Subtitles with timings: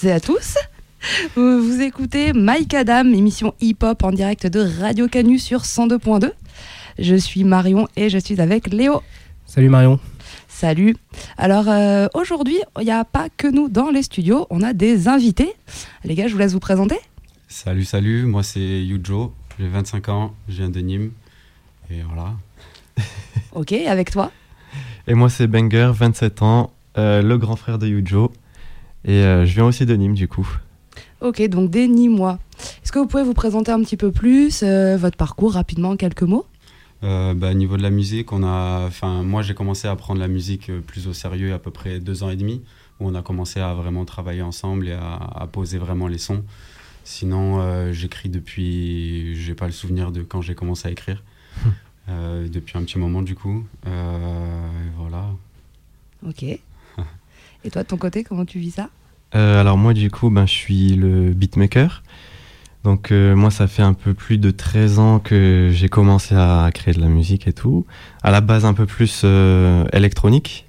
[0.00, 0.56] à toutes et à tous.
[1.36, 6.30] Vous, vous écoutez Mike Adam, émission hip-hop en direct de Radio Canu sur 102.2.
[6.98, 9.02] Je suis Marion et je suis avec Léo.
[9.46, 9.98] Salut Marion.
[10.48, 10.96] Salut.
[11.36, 15.08] Alors euh, aujourd'hui, il n'y a pas que nous dans les studios, on a des
[15.08, 15.52] invités.
[16.04, 16.98] Les gars, je vous laisse vous présenter.
[17.48, 21.12] Salut, salut, moi c'est Yujo, j'ai 25 ans, je viens de Nîmes.
[21.90, 22.34] Et voilà.
[23.52, 24.30] Ok, avec toi
[25.08, 28.30] Et moi, c'est Banger, 27 ans, euh, le grand frère de Yujo.
[29.04, 30.48] Et euh, je viens aussi de Nîmes, du coup.
[31.20, 32.38] Ok, donc des Nîmois.
[32.82, 35.96] Est-ce que vous pouvez vous présenter un petit peu plus euh, votre parcours rapidement en
[35.96, 36.46] quelques mots?
[37.02, 40.28] Euh, bah, niveau de la musique, on a, enfin, moi j'ai commencé à prendre la
[40.28, 42.62] musique euh, plus au sérieux à peu près deux ans et demi,
[43.00, 46.44] où on a commencé à vraiment travailler ensemble et à, à poser vraiment les sons.
[47.04, 51.22] Sinon, euh, j'écris depuis, j'ai pas le souvenir de quand j'ai commencé à écrire,
[52.08, 53.64] Euh, depuis un petit moment du coup.
[53.86, 55.26] Euh, et voilà.
[56.26, 56.44] Ok.
[57.64, 58.88] Et toi, de ton côté, comment tu vis ça
[59.34, 62.02] Euh, alors moi, du coup, ben, je suis le beatmaker.
[62.84, 66.70] Donc euh, moi, ça fait un peu plus de 13 ans que j'ai commencé à
[66.72, 67.84] créer de la musique et tout.
[68.22, 70.66] À la base, un peu plus euh, électronique.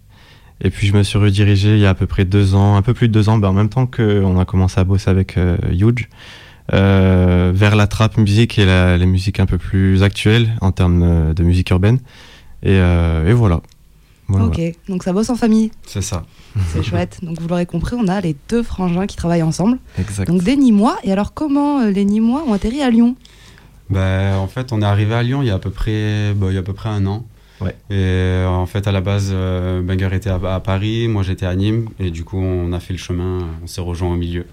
[0.64, 2.82] Et puis je me suis redirigé il y a à peu près deux ans, un
[2.82, 5.38] peu plus de deux ans, ben, en même temps qu'on a commencé à bosser avec
[5.72, 6.08] Huge,
[6.72, 11.44] vers la trap musique et la- les musiques un peu plus actuelles en termes de
[11.44, 11.98] musique urbaine.
[12.62, 12.80] Et
[13.34, 13.62] voilà.
[14.32, 16.24] Voilà, Ok, donc ça bosse en famille, C'est ça.
[16.68, 17.20] c'est chouette.
[17.24, 19.78] Donc vous l'aurez compris, on a les deux frangins qui travaillent ensemble.
[20.00, 20.28] Exact.
[20.28, 20.98] Donc des Nîmois.
[21.04, 23.16] Et alors comment euh, les Nîmois ont atterri à Lyon?
[23.90, 26.54] Ben, en fait, on est arrivé à Lyon il y a à peu près, il
[26.54, 27.26] y a à peu près un an.
[27.60, 27.76] Ouais.
[27.90, 31.46] Et euh, en fait, à la base, euh, Banger était à, à Paris, moi j'étais
[31.46, 34.46] à Nîmes, et du coup, on a fait le chemin, on s'est rejoint au milieu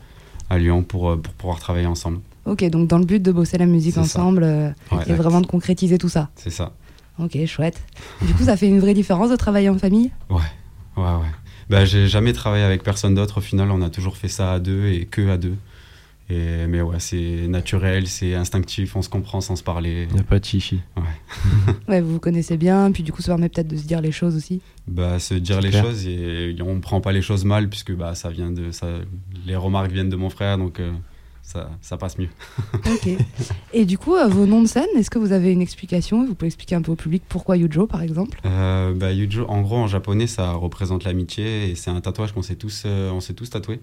[0.51, 2.19] à Lyon pour, pour pouvoir travailler ensemble.
[2.47, 5.47] Ok, donc dans le but de bosser la musique ensemble euh, Ouais, et vraiment de
[5.47, 6.29] concrétiser tout ça.
[6.37, 6.73] C'est ça.
[7.19, 7.81] Ok, chouette.
[8.23, 10.11] Du coup, ça fait une vraie différence de travailler en famille?
[10.31, 10.41] Ouais,
[10.97, 11.05] ouais.
[11.69, 13.39] Ben, j'ai jamais travaillé avec personne d'autre.
[13.39, 15.57] Au final, on a toujours fait ça à deux et que à deux.
[16.31, 20.07] Et, mais ouais, c'est naturel, c'est instinctif, on se comprend sans se parler.
[20.11, 20.81] Il n'y a pas de chichi.
[21.89, 24.13] Ouais, vous vous connaissez bien, puis du coup, ça permet peut-être de se dire les
[24.13, 24.61] choses aussi.
[24.87, 25.85] Bah, se dire les clair.
[25.85, 28.87] choses et on prend pas les choses mal puisque bah, ça vient de ça,
[29.47, 30.93] les remarques viennent de mon frère donc euh,
[31.49, 32.29] ça, ça passe mieux.
[32.87, 33.09] Ok.
[33.73, 36.25] et du coup, euh, vos noms de scène, est-ce que vous avez une explication?
[36.27, 38.39] Vous pouvez expliquer un peu au public pourquoi Yujo, par exemple?
[38.45, 42.43] Euh, bah, Yujo, en gros en japonais ça représente l'amitié et c'est un tatouage qu'on
[42.43, 43.81] s'est tous euh, on s'est tous tatoué.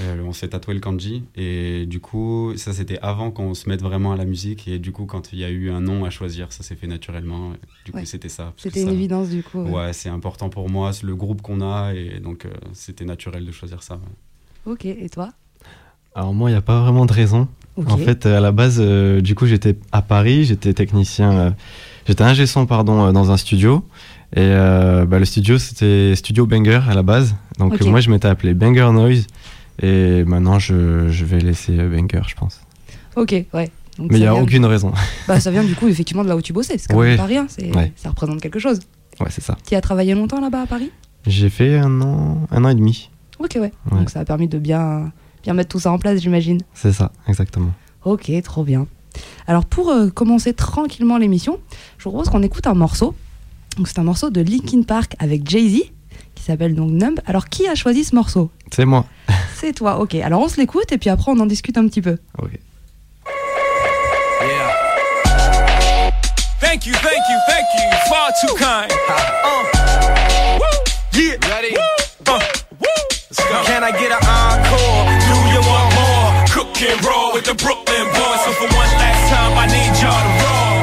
[0.00, 3.80] Euh, on s'est tatoué le kanji et du coup ça c'était avant qu'on se mette
[3.80, 6.10] vraiment à la musique et du coup quand il y a eu un nom à
[6.10, 7.52] choisir ça s'est fait naturellement.
[7.84, 8.52] Du coup c'était ça.
[8.56, 9.60] C'était une ça- évidence, du coup.
[9.62, 13.52] Ouais, c'est important pour moi, c'est le groupe qu'on a et donc c'était naturel de
[13.52, 13.94] choisir ça.
[13.94, 14.72] ouais.
[14.72, 15.30] Ok, et toi?
[16.14, 17.48] Alors moi, il n'y a pas vraiment de raison.
[17.86, 21.50] En fait, euh, à la base, euh, du coup, j'étais à Paris, j'étais technicien, euh,
[22.06, 23.84] j'étais ingé son, pardon, euh, dans un studio.
[24.36, 27.36] Et bah, le studio, c'était Studio Banger à la base.
[27.58, 29.26] Donc moi, je m'étais appelé Banger Noise.
[29.80, 32.60] Et maintenant, je, je vais laisser Banger, je pense.
[33.14, 33.70] Ok, ouais.
[33.96, 34.92] Donc Mais il n'y a vient- aucune raison.
[35.28, 37.10] Bah, ça vient du coup effectivement de là où tu bossais, c'est quand Ouais.
[37.10, 37.92] même pas rien, c'est- Ouais.
[37.94, 38.80] ça représente quelque chose.
[39.20, 39.56] ouais, c'est ça.
[39.68, 40.90] Tu as travaillé longtemps là-bas à Paris?
[41.28, 43.10] J'ai fait un an, un an et demi.
[43.38, 43.60] Ok, ouais.
[43.60, 43.98] Ouais.
[43.98, 45.12] Donc ça a permis de bien,
[45.44, 46.60] bien mettre tout ça en place, j'imagine.
[46.74, 47.72] C'est ça, exactement.
[48.04, 48.86] Ok, trop bien.
[49.46, 51.60] Alors pour euh, commencer tranquillement l'émission,
[51.98, 53.14] je vous propose qu'on écoute un morceau.
[53.76, 55.82] Donc c'est un morceau de Linkin Park avec Jay-Z
[56.34, 57.20] qui s'appelle donc Numb.
[57.26, 58.50] Alors qui a choisi ce morceau?
[58.72, 59.04] C'est moi.
[59.56, 60.14] C'est toi, ok.
[60.16, 62.18] Alors on se l'écoute et puis après on en discute un petit peu.
[62.38, 62.58] Ok.
[64.42, 64.70] Yeah.
[66.60, 67.98] Thank you, thank you, thank you.
[68.10, 68.92] Far too kind.
[69.08, 70.58] Uh.
[70.58, 70.66] Woo.
[71.18, 71.36] Yeah.
[71.48, 71.76] Ready?
[71.76, 72.40] Uh.
[72.78, 72.86] Woo.
[73.30, 73.64] Let's go.
[73.64, 74.73] Can I get an encore?
[76.84, 78.40] Cook and roll with the Brooklyn boys.
[78.44, 80.76] So for one last time, I need y'all to roll.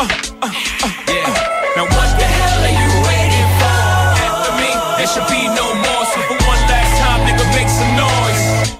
[0.00, 0.08] Uh,
[0.42, 0.50] uh,
[0.84, 1.76] uh, yeah.
[1.76, 3.80] Now what the hell are you waiting for?
[4.26, 6.04] After me, there should be no more.
[6.12, 8.76] So for one last time, nigga, make some noise.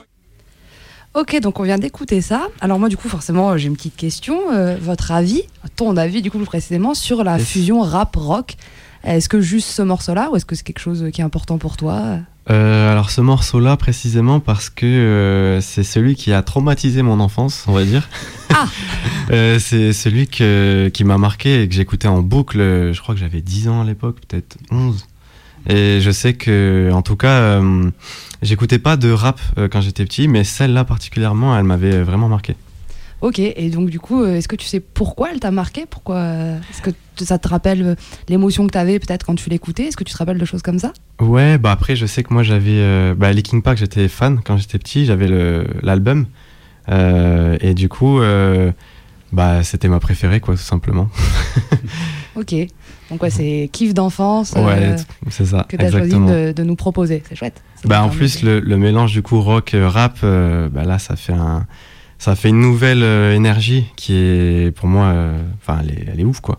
[1.15, 2.49] Ok, donc on vient d'écouter ça.
[2.61, 4.53] Alors moi du coup forcément euh, j'ai une petite question.
[4.53, 5.45] Euh, votre avis,
[5.77, 7.47] ton avis du coup plus précisément sur la Yes.
[7.49, 8.57] fusion rap-rock
[9.03, 11.79] Est-ce que juste ce morceau-là ou est-ce que c'est quelque chose qui est important pour
[11.79, 12.19] toi?
[12.49, 17.65] Euh, alors ce morceau-là précisément parce que euh, c'est celui qui a traumatisé mon enfance,
[17.67, 18.09] on va dire.
[18.59, 18.69] Ah
[19.33, 22.59] Euh, C'est celui que, qui m'a marqué et que j'écoutais en boucle.
[22.59, 25.05] Je crois que j'avais 10 ans à l'époque, peut-être 11.
[25.69, 27.91] Et je sais que, en tout cas, euh,
[28.41, 32.55] j'écoutais pas de rap euh, quand j'étais petit, mais celle-là particulièrement, elle m'avait vraiment marqué.
[33.23, 35.87] Ok, et donc du coup, euh, est-ce que tu sais pourquoi elle t'a marqué?
[35.89, 36.91] Pourquoi euh, Est-ce que
[37.25, 37.95] ça te rappelle euh,
[38.29, 39.85] l'émotion que t'avais peut-être quand tu l'écoutais?
[39.85, 40.93] Est-ce que tu te rappelles de choses comme ça?
[41.21, 42.79] Ouais, bah après, je sais que moi j'avais.
[42.79, 45.29] Euh, bah, Linkin Park, j'étais fan quand j'étais petit, j'avais
[45.83, 46.27] l'album.
[46.89, 48.71] Euh, et du coup, euh,
[49.33, 51.09] bah, c'était ma préférée, quoi, tout simplement.
[52.37, 52.55] Ok.
[53.11, 54.97] Donc ouais, c'est kiff d'enfance Ouais,
[55.31, 57.23] c'est ça, que tu as choisi de, de nous proposer.
[57.27, 57.63] C'est chouette.
[57.87, 61.33] Bah, en plus, le, le mélange du coup rock rap, euh, bah, là, ça fait
[61.33, 61.67] un,
[62.19, 66.21] ça fait une nouvelle euh, énergie qui est, pour moi, euh, enfin, elle, est, elle
[66.21, 66.59] est ouf quoi.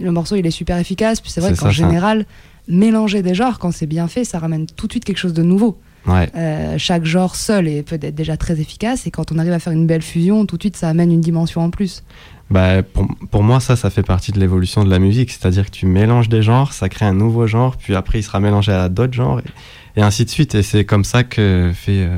[0.00, 1.20] Le morceau, il est super efficace.
[1.20, 2.26] Puis c'est vrai qu'en général,
[2.66, 5.42] mélanger des genres, quand c'est bien fait, ça ramène tout de suite quelque chose de
[5.42, 5.78] nouveau.
[6.06, 9.06] Ouais, Euh, chaque genre seul est peut-être déjà très efficace.
[9.06, 11.20] Et quand on arrive à faire une belle fusion, tout de suite, ça amène une
[11.20, 12.02] dimension en plus.
[12.50, 15.70] bah, pour, pour moi, ça, ça fait partie de l'évolution de la musique, c'est-à-dire que
[15.70, 18.88] tu mélanges des genres, ça crée un nouveau genre, puis après, il sera mélangé à
[18.88, 20.54] d'autres genres, et, et ainsi de suite.
[20.54, 22.16] Et c'est comme ça que fait, euh,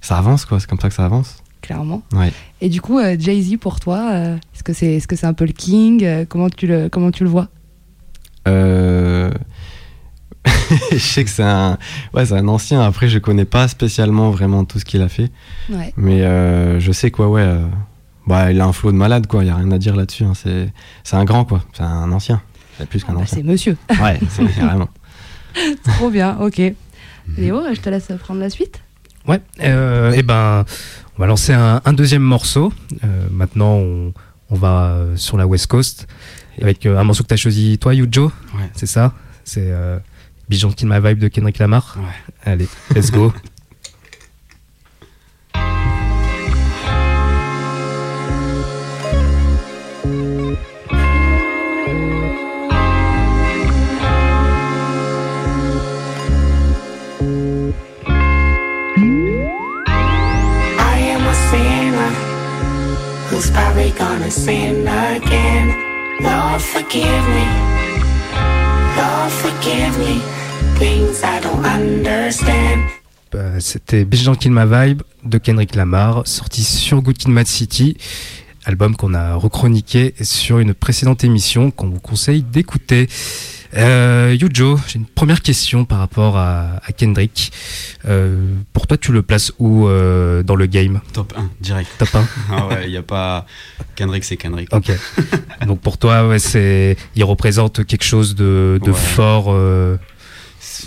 [0.00, 0.58] ça avance quoi.
[0.58, 1.41] C'est comme ça que ça avance.
[1.62, 2.02] Clairement.
[2.12, 2.32] Ouais.
[2.60, 5.32] Et du coup, euh, Jay-Z, pour toi, euh, est-ce que c'est est -ce c'est un
[5.32, 7.48] peu le king Euh, comment, tu le, comment tu le vois?
[8.48, 9.30] Euh...
[10.90, 11.78] je sais que c'est un,
[12.14, 12.80] ouais, c'est un ancien.
[12.82, 15.30] Après, je connais pas spécialement vraiment tout ce qu'il a fait,
[15.70, 15.92] Ouais.
[15.96, 17.42] mais euh, je sais quoi, ouais.
[17.42, 17.64] euh,
[18.26, 19.42] Bah, il a un flow de malade, quoi.
[19.44, 20.24] Il y a rien à dire là-dessus.
[20.24, 20.32] hein.
[20.34, 20.72] C'est,
[21.04, 21.62] c'est un grand, quoi.
[21.72, 22.40] C'est un ancien.
[22.78, 23.38] C'est plus Ah qu'un bah, ancien.
[23.38, 23.76] c'est monsieur.
[24.02, 24.88] Ouais, c'est carrément.
[25.96, 26.60] Trop bien, ok.
[27.38, 28.80] Léo, je te laisse prendre la suite.
[29.28, 30.64] Ouais, euh, et ben,
[31.16, 32.72] on va lancer un, un deuxième morceau.
[33.04, 34.12] Euh, maintenant, on,
[34.50, 36.06] on va euh, sur la West Coast
[36.60, 38.26] avec euh, un morceau que tu as choisi, toi, Yujo.
[38.54, 38.70] Ouais.
[38.74, 39.12] C'est ça?
[39.44, 39.98] C'est euh,
[40.50, 41.96] Gentle My Vibe de Kendrick Lamar?
[41.98, 42.50] Ouais.
[42.52, 43.32] Allez, let's go.
[66.92, 67.46] forgive me.
[68.96, 70.20] Lord, forgive me.
[70.78, 72.90] Things I don't understand.
[73.60, 77.96] C'était Be Gentle My Vibe de Kendrick Lamar, sorti sur Good Kid Mad City,
[78.66, 83.08] album qu'on a rechroniqué sur une précédente émission qu'on vous conseille d'écouter.
[83.74, 87.50] Euh, Yujo, j'ai une première question par rapport à, à Kendrick.
[88.06, 91.00] Euh, pour toi, tu le places où euh, dans le game?
[91.14, 91.88] Top 1, direct.
[91.98, 93.46] Top 1 Ah ouais, il n'y a pas.
[93.96, 94.68] Kendrick, c'est Kendrick.
[94.74, 94.90] Ok.
[95.66, 98.96] Donc pour toi, ouais, c'est, il représente quelque chose de, de Ouais.
[98.96, 99.46] fort.
[99.48, 99.96] euh,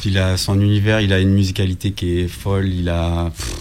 [0.06, 3.32] Il a son univers, il a une musicalité qui est folle, il a.
[3.36, 3.56] pff,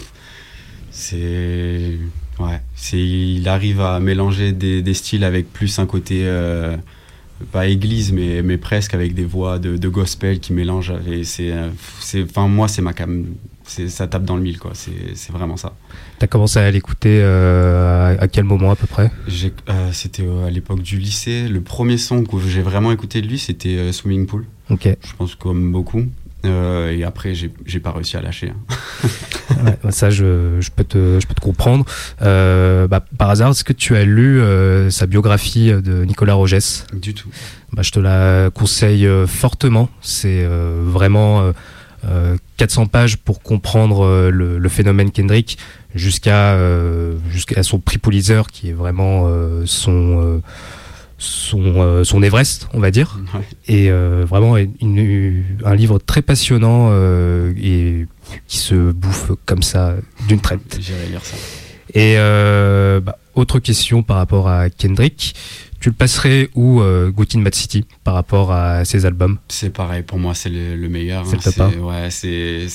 [0.91, 1.99] C'est.
[2.39, 2.61] Ouais.
[2.75, 6.25] C'est, il arrive à mélanger des, des styles avec plus un côté.
[7.53, 10.95] Pas église, mais, mais presque avec des voix de, de gospel qui mélangent.
[11.07, 11.69] Et c'est, euh,
[12.01, 13.27] c'est, enfin, moi, c'est ma cam.
[13.67, 14.73] C'est, ça tape dans le mille, quoi.
[14.75, 15.75] C'est, c'est vraiment ça.
[16.19, 19.11] T'as commencé à l'écouter euh, à, quel moment à peu près?
[19.69, 21.49] Euh, c'était à l'époque du lycée.
[21.49, 24.45] Le premier son que j'ai vraiment écouté de lui, c'était Swimming Pool.
[24.71, 24.89] Ok.
[25.01, 26.05] Je pense comme beaucoup.
[26.45, 28.51] Euh, et après, j'ai, pas réussi à lâcher.
[28.51, 29.09] hein.
[29.65, 31.85] Ouais, ça, je, je, peux te, je peux te comprendre.
[32.23, 36.87] Euh, bah, par hasard, est-ce que tu as lu euh, sa biographie de Nicolas Rogès?
[36.93, 37.29] Du tout.
[37.73, 39.89] bah, Je te la conseille fortement.
[40.01, 41.53] C'est vraiment euh,
[42.07, 45.59] euh, 400 pages pour comprendre le, le phénomène Kendrick
[45.95, 46.59] jusqu'à
[47.31, 49.29] jusqu'à son prix Pulitzer qui est vraiment
[49.67, 50.41] son,
[51.25, 53.19] son, euh, son Everest, on va dire.
[53.35, 53.41] Ouais.
[53.67, 58.07] Et euh, vraiment une- un livre très passionnant euh, et
[58.47, 59.97] qui se bouffe comme ça
[60.29, 60.79] d'une traite.
[60.81, 61.37] J'irai lire ça.
[61.95, 62.17] Et
[63.01, 65.35] bah, autre question par rapport à Kendrick,
[65.81, 69.39] tu le passerais où euh, Good in Mad City par rapport à ses albums?
[69.49, 71.27] C'est pareil, pour moi, c'est le, le meilleur.
[71.27, 71.41] C'est hein.
[71.47, 71.85] le top.
[71.85, 72.67] Ouais, c'est.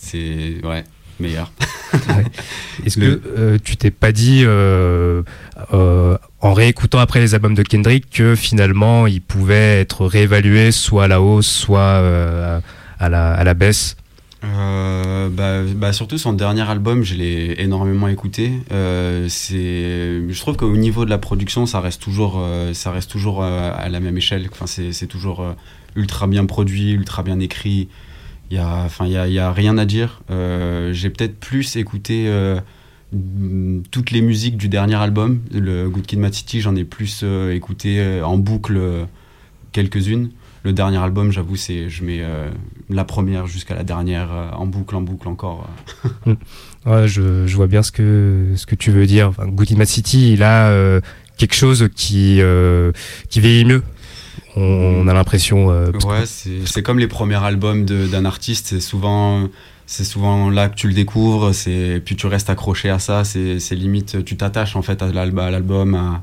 [0.00, 0.56] C'est.
[0.64, 0.84] Ouais,
[1.20, 1.52] meilleur.
[2.84, 5.22] Est-ce Le- que euh, tu t'es pas dit euh,
[5.72, 11.04] euh, en réécoutant après les albums de Kendrick que finalement il pouvait être réévalué soit
[11.04, 12.60] à la hausse, soit euh,
[12.98, 13.96] à, la, à la baisse?
[14.44, 18.52] Euh, bah, bah, surtout son dernier album, je l'ai énormément écouté.
[18.70, 23.10] Euh, c'est, je trouve qu'au niveau de la production, ça reste toujours, euh, ça reste
[23.10, 24.48] toujours euh, à la même échelle.
[24.52, 25.52] Enfin, c'est, c'est toujours euh,
[25.96, 27.88] ultra bien produit, ultra bien écrit.
[28.50, 30.22] Il y a, enfin, il y y a rien à dire.
[30.30, 32.58] Euh, j'ai peut-être plus écouté euh,
[33.12, 36.60] mm, toutes les musiques du dernier album, le Good Kid, Mad City.
[36.60, 38.80] J'en ai plus euh, écouté en boucle
[39.72, 40.30] quelques-unes.
[40.64, 42.22] Le dernier album, j'avoue, c'est je mets
[42.90, 45.68] la première jusqu'à la dernière en boucle, en boucle encore.
[46.86, 49.32] Ouais, je, vois bien ce que, ce que tu veux dire.
[49.38, 51.00] Good in Mad City, il a
[51.36, 52.40] quelque chose qui,
[53.28, 53.82] qui vieillit mieux.
[54.58, 55.70] On, on a l'impression.
[55.70, 58.66] euh, Ouais, c'est comme les premiers albums d'un artiste.
[58.68, 59.48] C'est souvent,
[59.86, 61.54] c'est souvent là que tu le découvres.
[61.54, 63.24] C'est puis tu restes accroché à ça.
[63.24, 65.94] C'est limite, tu t'attaches en fait à l'alb- à l'album.
[65.94, 66.22] à-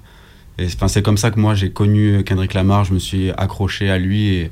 [0.58, 2.84] et enfin, c'est comme ça que moi j'ai connu Kendrick Lamar.
[2.86, 4.51] Je me suis accroché à lui et,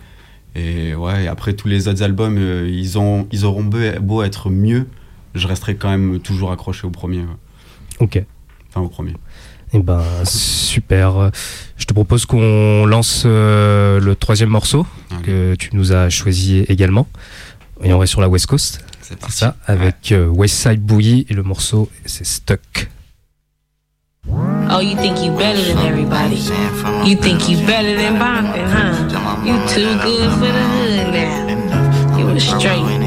[0.55, 1.23] et ouais.
[1.25, 4.85] et après tous les autres albums, euh, ils ont, ils auront beau, beau être mieux,
[5.33, 7.19] je resterai quand même toujours accroché au premier.
[7.19, 7.37] ouais.
[7.99, 8.21] Ok.
[8.69, 9.13] Enfin au premier.
[9.73, 11.31] Eh ben, super.
[11.77, 16.59] Je te propose qu'on lance euh, le troisième morceau Allez, que tu nous as choisi
[16.69, 17.07] également.
[17.83, 21.33] Et on est sur la West Coast, c'est ça, avec euh, West Side Boogie et
[21.33, 22.89] le morceau c'est Stuck.
[24.71, 26.37] Oh, you think you better than everybody?
[27.05, 29.45] You think you better than Bompin', huh?
[29.45, 32.17] You too good for the hood now.
[32.17, 33.02] You a straight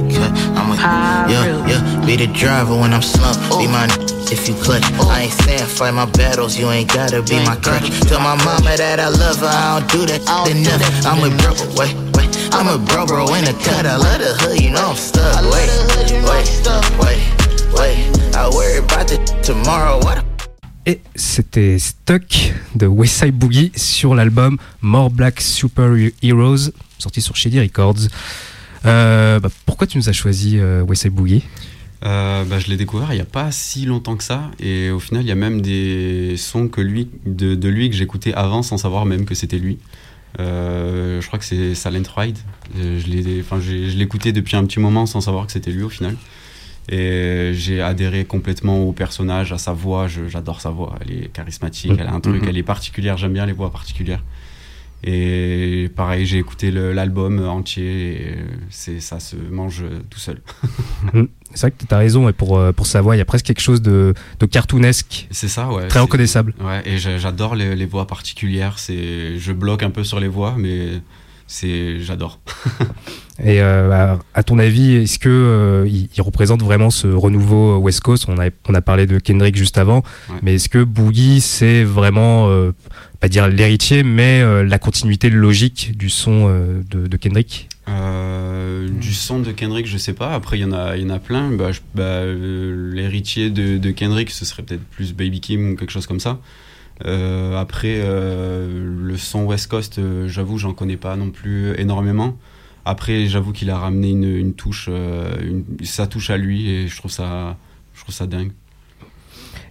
[0.86, 1.68] high Yeah, road.
[1.70, 3.40] yeah, be the driver when I'm slumped.
[3.58, 3.90] Be my n-
[4.30, 4.84] if you clutch.
[5.10, 7.88] I ain't saying fight my battles, you ain't gotta be my crutch.
[8.08, 10.82] Tell my mama that I love her, I don't do that enough.
[11.06, 12.30] I'm a bro, wait, wait.
[12.52, 13.84] I'm a bro, bro in the cut.
[13.86, 15.42] I love the hood, you know I'm stuck.
[15.52, 15.68] Wait,
[16.24, 16.50] wait,
[17.00, 17.20] wait,
[17.74, 18.34] wait.
[18.36, 19.98] I worry about the tomorrow.
[20.02, 20.24] What?
[20.88, 25.88] Et c'était Stuck de West Side Boogie sur l'album More Black Super
[26.22, 28.08] Heroes, sorti sur Shady Records.
[28.84, 31.44] Euh, bah, pourquoi tu nous as choisi euh, Side Boogie
[32.04, 34.50] Euh, bah, je l'ai découvert il n'y a pas si longtemps que ça.
[34.60, 37.96] Et au final, il y a même des sons que lui, de, de lui que
[37.96, 39.78] j'écoutais avant sans savoir même que c'était lui.
[40.38, 42.36] Euh, je crois que c'est Silent Ride.
[42.76, 43.58] Je l'ai enfin,
[43.96, 46.16] l'écoutais depuis un petit moment sans savoir que c'était lui au final.
[46.88, 50.06] Et j'ai adhéré complètement au personnage, à sa voix.
[50.28, 50.96] J'adore sa voix.
[51.00, 52.48] Elle est charismatique, elle a un truc, Mhm.
[52.50, 53.16] elle est particulière.
[53.16, 54.22] J'aime bien les voix particulières.
[55.08, 58.30] Et pareil, j'ai écouté l'album entier.
[58.32, 58.36] et
[58.70, 60.40] c'est ça se mange tout seul.
[61.54, 63.24] C'est vrai que tu as raison, et pour, euh, pour sa voix, il y a
[63.24, 65.86] presque quelque chose de, de cartoonesque, C'est ça, ouais.
[65.88, 66.54] très reconnaissable.
[66.60, 68.78] Ouais, et j'a- j'adore les, les voix particulières.
[68.78, 71.00] C'est, je bloque un peu sur les voix, mais
[71.46, 72.40] c'est, j'adore.
[73.44, 77.76] Et euh, à, à ton avis, est-ce que euh, il, il représente vraiment ce renouveau
[77.78, 78.26] West Coast?
[78.28, 80.36] On a, on a parlé de Kendrick juste avant, Ouais.
[80.42, 82.72] mais est-ce que Boogie c'est vraiment, euh,
[83.20, 87.68] pas dire l'héritier, mais euh, la continuité logique du son euh, de, de Kendrick?
[87.88, 90.32] Euh, Du son de Kendrick, je sais pas.
[90.32, 91.50] Après, il y en a, il y en a plein.
[91.50, 96.06] Bah, bah, l'héritier de, de Kendrick, ce serait peut-être plus Baby Kim ou quelque chose
[96.06, 96.38] comme ça.
[97.04, 102.36] Après, le son West Coast, j'avoue, j'en connais pas non plus énormément.
[102.88, 107.10] Après, j'avoue qu'il a ramené une, touche, euh, sa touche à lui, et je trouve
[107.10, 107.56] ça,
[107.92, 108.52] je trouve ça dingue.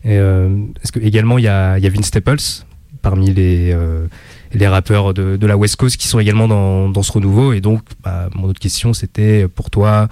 [0.05, 2.65] Euh, Est-ce que également il y a, y a Vince Staples
[3.01, 4.07] parmi les, euh,
[4.63, 7.53] rappeurs de, la West Coast qui sont également dans, ce renouveau?
[7.53, 10.09] Et donc bah, mon autre question c'était pour toi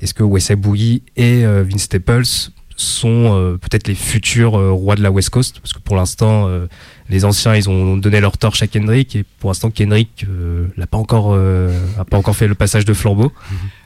[0.00, 5.30] est-ce que Boogie et euh, Vince Staples sont peut-être les futurs rois de la West
[5.30, 5.60] Coast?
[5.60, 6.48] Parce que pour l'instant
[7.10, 10.86] les anciens ils ont donné leur torche à Kendrick et pour l'instant Kendrick euh, l'a
[10.86, 13.32] pas encore euh, a pas encore fait le passage de flambeau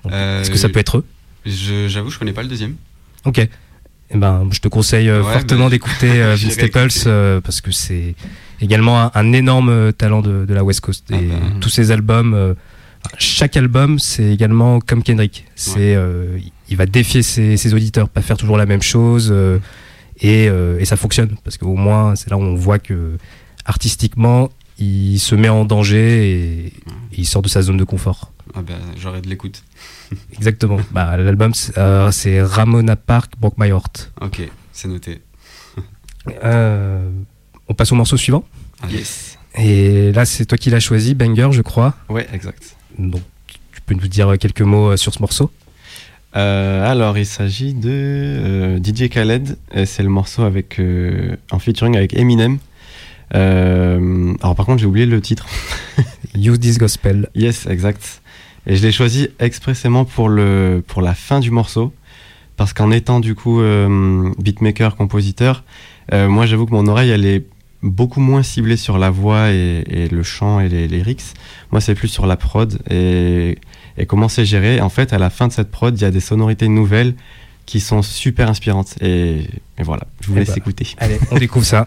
[0.05, 1.05] Donc, Euh, est-ce que ça peut être eux?
[1.47, 2.75] Je- j'avoue, je connais pas le deuxième.
[3.25, 3.39] Ok.
[4.15, 7.61] Eh ben, je te conseille euh, Ouais, fortement bah, d'écouter euh, Vince Staples euh, parce
[7.61, 8.15] que c'est
[8.61, 11.07] également un, un énorme euh, talent de, de la West Coast.
[11.11, 11.35] Ah et bah.
[11.61, 12.55] tous ses albums, euh,
[13.19, 15.47] chaque album, c'est également comme Kendrick.
[15.57, 16.39] C'est, euh,
[16.69, 19.33] il va défier ses, ses auditeurs, pas faire toujours la même chose.
[20.25, 23.19] Euh, et, euh, et ça fonctionne parce qu'au moins, c'est là où on voit que
[23.65, 26.73] artistiquement, il se met en danger et, et
[27.19, 28.33] il sort de sa zone de confort.
[28.55, 29.63] Ah bah, j'aurais de l'écoute.
[30.33, 30.79] Exactement.
[30.91, 34.13] bah, l'album, c'est, euh, c'est Ramona Park, Broke My Heart.
[34.21, 35.21] Ok, c'est noté.
[36.45, 37.09] Euh,
[37.69, 38.45] on passe au morceau suivant.
[38.83, 38.99] Allez.
[38.99, 39.39] Yes.
[39.57, 41.95] Et là, c'est toi qui l'as choisi, Banger, je crois.
[42.09, 42.77] Ouais, exact.
[42.99, 45.51] Donc, tu peux nous dire quelques mots sur ce morceau?
[46.37, 49.59] Euh, alors, il s'agit de euh, DJ Khaled.
[49.75, 52.59] et C'est le morceau avec euh, en featuring avec Eminem.
[53.35, 55.47] Euh, alors, par contre, j'ai oublié le titre.
[56.35, 57.29] Use This Gospel.
[57.35, 58.23] Yes, exact.
[58.67, 61.93] Et je l'ai choisi expressément pour, le, pour la fin du morceau.
[62.57, 65.65] Parce qu'en étant du coup euh, beatmaker, compositeur,
[66.13, 67.47] moi j'avoue que mon oreille elle est
[67.83, 71.23] beaucoup moins ciblée sur la voix et, et le chant et les lyrics.
[71.73, 73.59] Moi c'est plus sur la prod et,
[73.99, 74.81] et comment c'est géré.
[74.81, 77.15] En fait, à la fin de cette prod, il y a des sonorités nouvelles
[77.67, 78.95] qui sont super inspirantes.
[79.01, 79.47] Et,
[79.79, 80.55] et voilà, je vous Eh laisse bah.
[80.57, 80.87] écouter.
[80.99, 81.87] Allez, on découvre ça.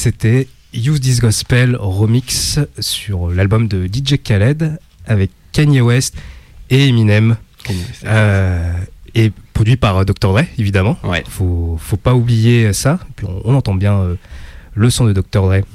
[0.00, 6.14] C'était Use This Gospel remix sur l'album de DJ Khaled avec Kanye West
[6.70, 7.36] et Eminem.
[8.04, 8.72] Euh,
[9.14, 10.32] et produit par euh, Dr.
[10.32, 10.96] Dre, évidemment.
[11.04, 11.22] Ouais.
[11.28, 12.98] Faut, faut pas oublier ça.
[13.14, 14.14] Puis on, on entend bien euh,
[14.74, 15.42] le son de Dr.
[15.42, 15.60] Dre.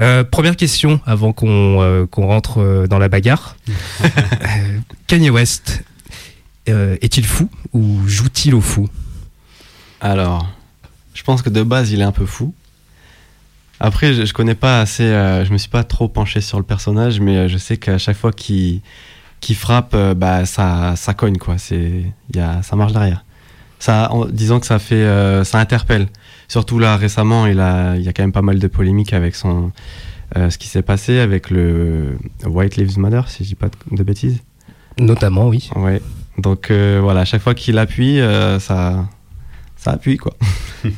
[0.00, 3.56] Euh, première question avant qu'on rentre dans la bagarre.
[5.08, 5.82] Kanye West
[6.66, 8.88] est-il fou ou joue-t-il au fou?
[10.00, 10.48] Alors,
[11.14, 12.54] je pense que de base, il est un peu fou.
[13.80, 16.64] Après, je, je connais pas assez, euh, je me suis pas trop penché sur le
[16.64, 18.80] personnage, mais euh, je sais qu'à chaque fois qu'il
[19.40, 21.58] qu'il frappe, euh, bah ça, ça cogne quoi.
[21.58, 23.24] C'est, il y a, ça marche derrière.
[23.78, 26.08] Ça, en- disons que ça fait, euh, ça interpelle.
[26.48, 29.36] Surtout là récemment, il a, il y a quand même pas mal de polémiques avec
[29.36, 29.70] son,
[30.36, 33.96] euh, ce qui s'est passé avec le White Lives Matter, si je dis pas de,
[33.96, 34.42] de bêtises.
[34.98, 35.70] Notamment, oui.
[35.76, 36.02] Ouais.
[36.38, 39.06] Donc euh, voilà, à chaque fois qu'il appuie, euh, ça,
[39.76, 40.34] ça appuie quoi.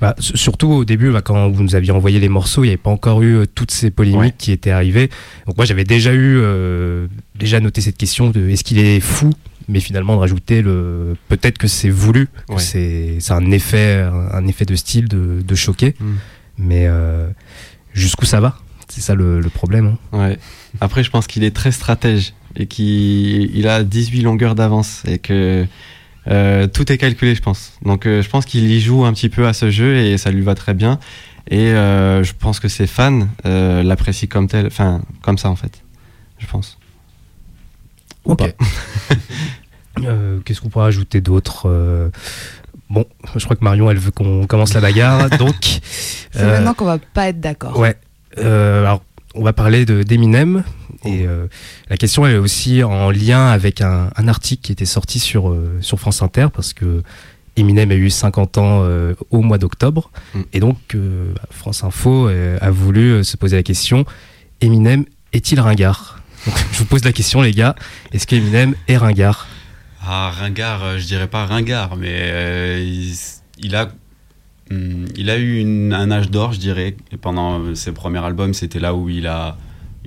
[0.00, 2.76] Bah, surtout au début, bah, quand vous nous aviez envoyé les morceaux, il n'y avait
[2.76, 4.34] pas encore eu euh, toutes ces polémiques Ouais.
[4.38, 5.10] qui étaient arrivées.
[5.46, 9.32] Donc moi, j'avais déjà eu, euh, déjà noté cette question de est-ce qu'il est fou
[9.70, 12.58] mais finalement de rajouter le peut-être que c'est voulu que Ouais.
[13.18, 14.02] c'est un effet
[14.32, 16.04] un, effet de style de, de choquer Mm.
[16.56, 17.28] mais euh,
[17.92, 18.56] jusqu'où ça va?
[18.88, 20.18] C'est ça le, le problème hein.
[20.18, 20.38] Ouais.
[20.80, 25.18] Après, je pense qu'il est très stratège et qu'il il a 18 longueurs d'avance et
[25.18, 25.66] que
[26.30, 27.72] euh, tout est calculé, je pense.
[27.82, 30.30] Donc, euh, je pense qu'il y joue un petit peu à ce jeu et ça
[30.30, 30.98] lui va très bien.
[31.50, 35.56] Et euh, je pense que ses fans euh, l'apprécient comme tel, enfin, comme ça en
[35.56, 35.82] fait.
[36.38, 36.78] Je pense.
[38.24, 38.38] Ou Ok.
[38.38, 38.64] pas.
[40.04, 42.08] Euh, Qu'est-ce qu'on pourrait ajouter d'autre Euh,
[42.88, 43.04] Bon,
[43.34, 45.56] je crois que Marion, elle veut qu'on commence la bagarre, donc.
[45.60, 47.76] C'est euh, maintenant qu'on va pas être d'accord.
[47.76, 47.96] Ouais.
[48.38, 49.02] Euh, alors,
[49.34, 50.62] on va parler de d'Eminem.
[51.04, 51.46] Et euh,
[51.90, 55.78] la question est aussi en lien avec un, un article qui était sorti sur, euh,
[55.80, 57.02] sur France Inter parce que
[57.56, 60.10] Eminem a eu 50 ans euh, au mois d'octobre.
[60.34, 60.40] Mm.
[60.52, 60.96] Et donc,
[61.50, 64.04] France Info a voulu se poser la question
[64.60, 66.20] Eminem est-il ringard?
[66.46, 67.74] Donc, Je vous pose la question, les gars.
[68.12, 69.46] Est-ce qu'Eminem est ringard?
[70.02, 73.14] Ah, ringard, je dirais pas ringard, mais il,
[73.60, 73.90] il a,
[74.70, 76.96] hum, il a eu une- un âge d'or, je dirais.
[77.12, 79.56] Et pendant ses premiers albums, c'était là où il a,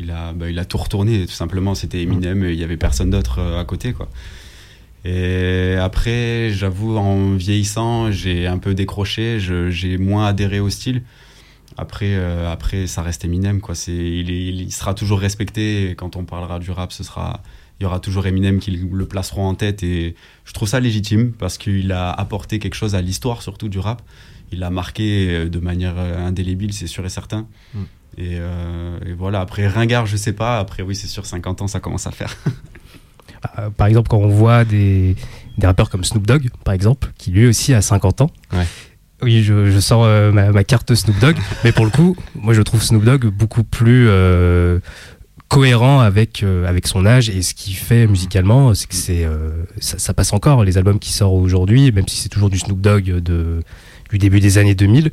[0.01, 1.75] il a, bah, tout retourné, tout simplement.
[1.75, 4.09] C'était Eminem, il y avait personne d'autre euh, à côté, quoi.
[5.03, 11.01] Et après, j'avoue, en vieillissant, j'ai un peu décroché, j'ai moins adhéré au style.
[11.77, 13.73] Après, euh, après, ça reste Eminem, quoi.
[13.87, 15.95] Il, sera toujours respecté.
[15.97, 17.41] Quand on parlera du rap, ce sera,
[17.79, 19.81] il y aura toujours Eminem qui le placeront en tête.
[19.81, 23.79] Et je trouve ça légitime parce qu'il a apporté quelque chose à l'histoire, surtout du
[23.79, 24.03] rap.
[24.51, 27.47] Il a marqué euh, de manière indélébile, c'est sûr et certain.
[27.73, 27.79] Mm.
[28.17, 29.41] Et, euh, et voilà.
[29.41, 30.59] Après, ringard, je sais pas.
[30.59, 32.35] Après, oui, c'est sûr, 50 ans, ça commence à faire.
[33.57, 35.15] Euh, Par exemple, quand on voit des,
[35.57, 38.31] des rappeurs comme Snoop Dogg, par exemple, qui lui aussi a 50 ans.
[38.53, 38.65] Ouais.
[39.23, 42.53] Oui, je, je sors euh, ma, ma carte Snoop Dogg, mais pour le coup, moi
[42.53, 44.79] je trouve Snoop Dogg beaucoup plus euh,
[45.47, 49.27] cohérent avec, avec son âge et ce qu'il fait musicalement, c'est que c'est
[49.79, 50.63] ça, ça passe encore.
[50.63, 53.61] Les albums qui sortent aujourd'hui, même si c'est toujours du Snoop Dogg de,
[54.09, 55.11] du début des années 2000,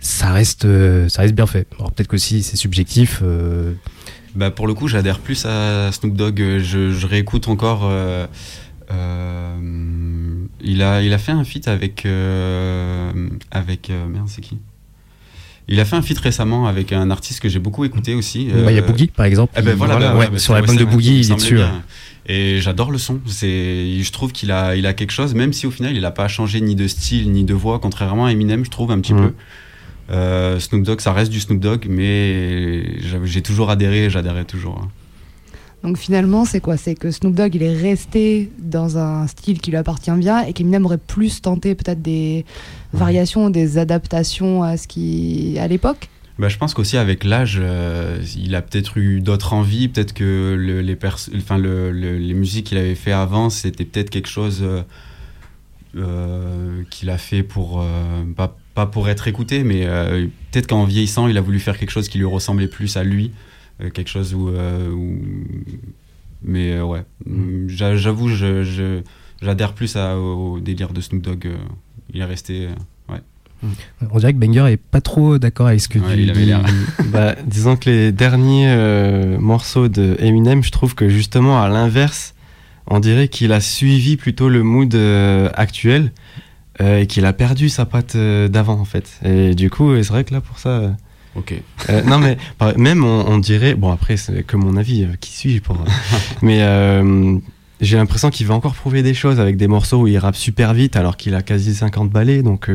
[0.00, 1.66] ça reste, euh, ça reste bien fait.
[1.78, 3.72] Alors peut-être que si c'est subjectif, euh,
[4.34, 6.38] Bah, pour le coup, j'adhère plus à Snoop Dogg.
[6.58, 7.82] Je, je réécoute encore.
[7.84, 8.26] euh,
[8.92, 12.06] euh, il, a, il a fait un feat avec.
[13.50, 14.58] avec merde, c'est qui?
[15.68, 18.46] Il a fait un feat récemment avec un artiste que j'ai beaucoup écouté aussi.
[18.52, 19.52] bah, il y a Boogie par exemple.
[19.56, 21.30] eh ben il- voilà, bah, ouais, ouais, bah, sur c'est- l'album ouais, de Boogie, il
[21.30, 21.54] est dessus.
[21.54, 21.66] bien.
[21.66, 21.80] ouais.
[22.34, 23.20] Et j'adore le son.
[23.26, 26.10] C'est, je trouve qu'il a, il a quelque chose, même si au final il n'a
[26.10, 29.14] pas changé ni de style ni de voix, contrairement à Eminem, je trouve un petit
[29.14, 29.20] Mhm.
[29.28, 29.34] peu.
[30.10, 34.78] Euh, Snoop Dogg, ça reste du Snoop Dogg, mais j'ai toujours adhéré, j'adhérais toujours.
[34.82, 34.88] hein.
[35.82, 36.76] Donc finalement, c'est quoi?
[36.76, 40.52] C'est que Snoop Dogg, il est resté dans un style qui lui appartient bien et
[40.52, 42.44] qu'Eminem aurait plus tenté peut-être des
[42.92, 46.08] variations, des adaptations à ce qui à l'époque?
[46.38, 50.54] Bah, je pense qu'aussi avec l'âge, euh, il a peut-être eu d'autres envies, peut-être que
[50.58, 54.28] le- les, pers- enfin, le- le- les musiques qu'il avait fait avant, c'était peut-être quelque
[54.28, 54.82] chose euh,
[55.96, 57.84] euh, qu'il a fait pour,
[58.36, 61.90] pas, pas pour être écouté, mais euh, peut-être qu'en vieillissant, il a voulu faire quelque
[61.90, 63.30] chose qui lui ressemblait plus à lui,
[63.82, 64.48] euh, quelque chose où...
[64.48, 65.18] euh, où-
[66.42, 67.02] Mais euh, ouais,
[67.68, 69.02] J'a- j'avoue, je, je-
[69.42, 71.48] j'adhère plus à- au délire de Snoop Dogg.
[72.14, 72.66] il est resté...
[72.66, 73.16] euh,
[74.10, 76.46] On dirait que Banger est pas trop d'accord avec ce que Ouais, tu il avait
[76.46, 76.52] dis.
[77.12, 82.34] Bah, disons que les derniers euh, morceaux de Eminem, je trouve que justement à l'inverse,
[82.86, 86.10] on dirait qu'il a suivi plutôt le mood euh, actuel
[86.80, 89.08] et qu'il a perdu sa patte euh, d'avant en fait.
[89.24, 90.68] Et du coup, c'est vrai que là pour ça.
[90.70, 90.90] euh,
[91.36, 91.54] Ok.
[91.90, 92.36] euh, non mais
[92.76, 95.76] même on, on dirait, bon après c'est que mon avis, euh, qui suis-je pour.
[95.76, 95.84] euh,
[96.42, 97.36] mais euh,
[97.80, 100.74] j'ai l'impression qu'il va encore prouver des choses avec des morceaux où il rappe super
[100.74, 102.70] vite alors qu'il a quasi 50 ballets donc.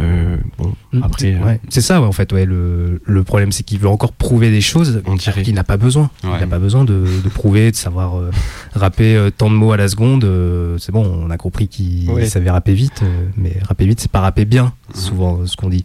[0.00, 2.32] Euh, bon, Mm, après, c'est- euh, ouais, c'est ça, ouais, en fait.
[2.32, 5.42] Ouais, le, le problème, c'est qu'il veut encore prouver des choses On dirait.
[5.42, 6.10] qu'il n'a pas besoin.
[6.22, 6.30] Ouais.
[6.34, 8.30] Il n'a pas besoin de, de prouver, de savoir euh,
[8.74, 10.24] rapper euh, tant de mots à la seconde.
[10.24, 14.10] euh, c'est bon, on a compris qu'il savait rapper vite, euh, mais rapper vite, c'est
[14.10, 15.00] pas rapper bien, Mhm.
[15.00, 15.84] souvent, ce qu'on dit.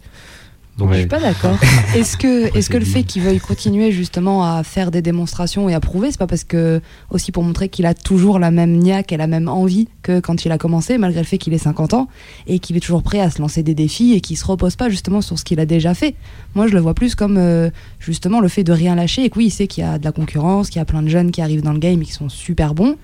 [0.80, 1.58] Donc, Je suis pas d'accord.
[1.96, 5.74] Est-ce que, est-ce que le fait qu'il veuille continuer justement à faire des démonstrations et
[5.74, 9.12] à prouver, c'est pas parce que aussi pour montrer qu'il a toujours la même niaque
[9.12, 11.94] et la même envie que quand il a commencé, malgré le fait qu'il ait 50
[11.94, 12.08] ans
[12.48, 14.88] et qu'il est toujours prêt à se lancer des défis et qu'il se repose pas
[14.88, 16.16] justement sur ce qu'il a déjà fait?
[16.56, 19.38] Moi, je le vois plus comme euh, justement le fait de rien lâcher et que
[19.38, 21.32] oui, il sait qu'il y a de la concurrence, qu'il y a plein de jeunes
[21.32, 22.96] qui arrivent dans le game et qui sont super bons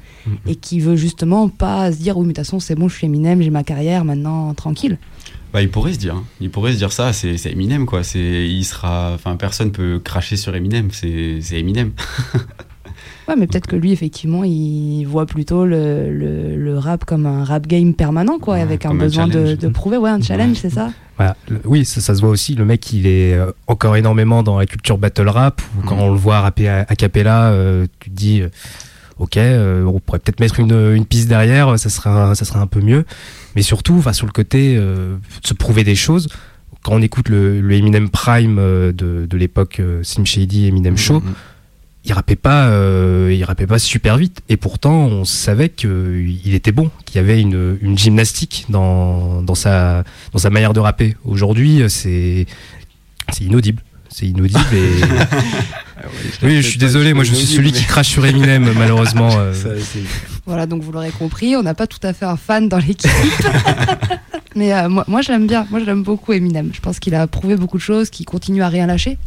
[0.47, 2.95] et qui veut justement pas se dire oui, mais de toute façon, c'est bon, je
[2.95, 4.97] suis Eminem, j'ai ma carrière maintenant tranquille.
[5.55, 6.23] Bah, il pourrait se dire, hein.
[6.41, 8.03] il pourrait se dire ça, c'est Eminem quoi.
[8.03, 11.91] C'est, il sera, enfin personne peut cracher sur Eminem, c'est c'est Eminem.
[13.27, 17.43] Ouais, mais peut-être que lui, effectivement, il voit plutôt le, le, le rap comme un
[17.43, 19.57] rap game permanent, quoi, Ouais, avec un besoin de, challenge.
[19.57, 19.97] de prouver.
[19.97, 20.55] Ouais, un challenge, Ouais.
[20.61, 20.91] c'est ça?
[21.17, 21.35] Voilà.
[21.49, 22.53] Le- Oui, ça, ça se voit aussi.
[22.53, 25.59] Le mec, il est euh, encore énormément dans la culture battle rap.
[25.79, 26.01] Où quand Mhm.
[26.03, 28.49] on le voit rapper à, a cappella, euh, tu te dis, euh,
[29.19, 32.59] ok, euh, on pourrait peut-être mettre une, une piste derrière, ça serait, un, ça serait
[32.59, 33.05] un peu mieux.
[33.55, 36.27] Mais surtout, enfin, sur le côté, euh, de se prouver des choses.
[36.83, 40.97] Quand on écoute le, le Eminem Prime euh, de, de l'époque euh, Slim Shady, Eminem
[40.97, 41.33] Show, Mhm.
[42.03, 44.41] il rappait pas, euh, il rappait pas super vite.
[44.49, 49.55] Et pourtant, on savait qu'il était bon, qu'il y avait une, une gymnastique dans, dans
[49.55, 51.15] sa, dans sa manière de rapper.
[51.23, 52.45] Aujourd'hui, c'est,
[53.31, 53.81] c'est inaudible.
[54.09, 55.01] C'est inaudible et.
[56.43, 59.29] oui, je suis désolé, moi je suis celui qui crache sur Eminem, malheureusement.
[59.37, 59.53] euh.
[60.45, 63.09] Voilà, donc vous l'aurez compris, on n'a pas tout à fait un fan dans l'équipe.
[64.55, 66.69] Mais euh, moi, moi je l'aime bien, moi je l'aime beaucoup Eminem.
[66.73, 69.17] Je pense qu'il a prouvé beaucoup de choses, qu'il continue à rien lâcher.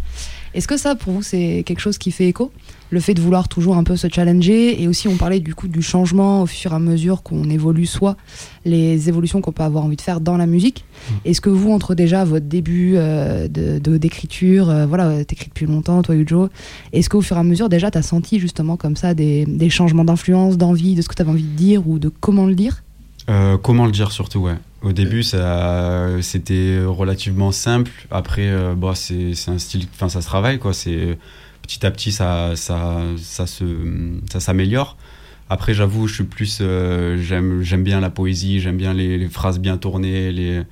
[0.55, 2.51] Est-ce que ça, pour vous, c'est quelque chose qui fait écho?
[2.91, 5.69] Le fait de vouloir toujours un peu se challenger et aussi on parlait du coup
[5.69, 8.17] du changement au fur et à mesure qu'on évolue, soit
[8.65, 10.87] les évolutions qu'on peut avoir envie de faire dans la musique.
[11.27, 15.67] Est-ce que vous, entre déjà votre début euh, de de- d'écriture, euh, voilà, t'écris depuis
[15.67, 16.49] longtemps, toi Ujo,
[16.95, 20.05] est-ce qu'au fur et à mesure déjà t'as senti justement comme ça des, des changements
[20.07, 22.83] d'influence, d'envie, de ce que t'avais envie de dire ou de comment le dire?
[23.29, 24.55] Euh, comment le dire surtout, ouais.
[24.81, 27.91] Au début, ça, c'était relativement simple.
[28.11, 30.73] Après, euh, bah, c'est, c'est un style, enfin, ça se travaille, quoi.
[30.73, 31.19] C'est
[31.63, 33.65] petit à petit, ça, ça, ça se,
[34.31, 34.97] ça s'améliore.
[35.51, 39.59] Après, j'avoue, je suis plus, euh, j'aime, j'aime bien la poésie, j'aime bien les, phrases
[39.59, 40.63] bien tournées, les,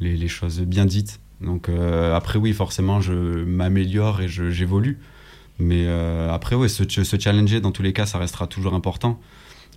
[0.00, 1.20] les, les choses bien dites.
[1.40, 4.98] Donc euh, après, oui, forcément, je m'améliore et je, j'évolue.
[5.58, 5.88] Mais
[6.30, 9.18] après, ouais, se, se challenger, dans tous les cas, ça restera toujours important.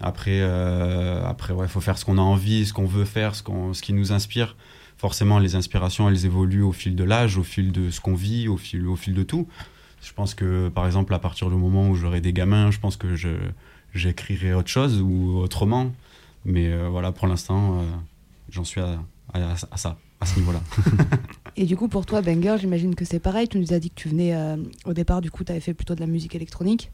[0.01, 3.43] Après, euh, après ouais, faut faire ce qu'on a envie, ce qu'on veut faire, ce,
[3.43, 4.55] qu'on, ce qui nous inspire.
[4.97, 8.47] Forcément, les inspirations, elles évoluent au fil de l'âge, au fil de ce qu'on vit,
[8.47, 9.47] au fil, au fil de tout.
[10.03, 12.97] Je pense que, par exemple, à partir du moment où j'aurai des gamins, je pense
[12.97, 13.15] que
[13.93, 15.91] j'écrirai autre chose ou autrement.
[16.45, 17.83] Mais euh, voilà, pour l'instant, euh,
[18.49, 18.99] j'en suis à,
[19.33, 20.61] à- à ça, à ce niveau-là.
[21.57, 23.47] Et du coup, pour toi, Banger, j'imagine que c'est pareil.
[23.47, 25.73] Tu nous as dit que tu venais euh, au départ, du coup, tu avais fait
[25.73, 26.91] plutôt de la musique électronique.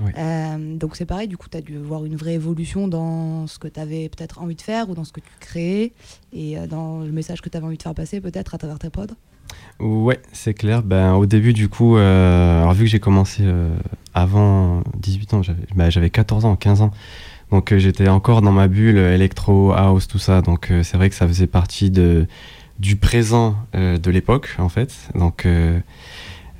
[0.00, 0.12] Oui.
[0.16, 3.58] Euh, donc c'est pareil, du coup, tu as dû voir une vraie évolution dans ce
[3.58, 5.92] que tu avais peut-être envie de faire ou dans ce que tu créais
[6.32, 8.78] et euh, dans le message que tu avais envie de faire passer peut-être à travers
[8.78, 9.14] tes pods.
[9.80, 10.82] Ouais, c'est clair.
[10.82, 13.76] Ben, au début, du coup, euh, alors vu que j'ai commencé euh,
[14.12, 16.90] avant 18 ans, j'avais ben, j'avais 14 ans, 15 ans.
[17.50, 20.42] Donc euh, j'étais encore dans ma bulle électro, house, tout ça.
[20.42, 22.26] Donc c'est vrai que ça faisait partie de,
[22.80, 24.92] du présent de l'époque, en fait.
[25.14, 25.46] Donc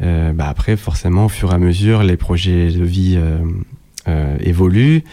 [0.02, 3.38] euh, bah, après, forcément, au fur et à mesure, les projets de vie euh,
[4.08, 5.04] euh, évoluent.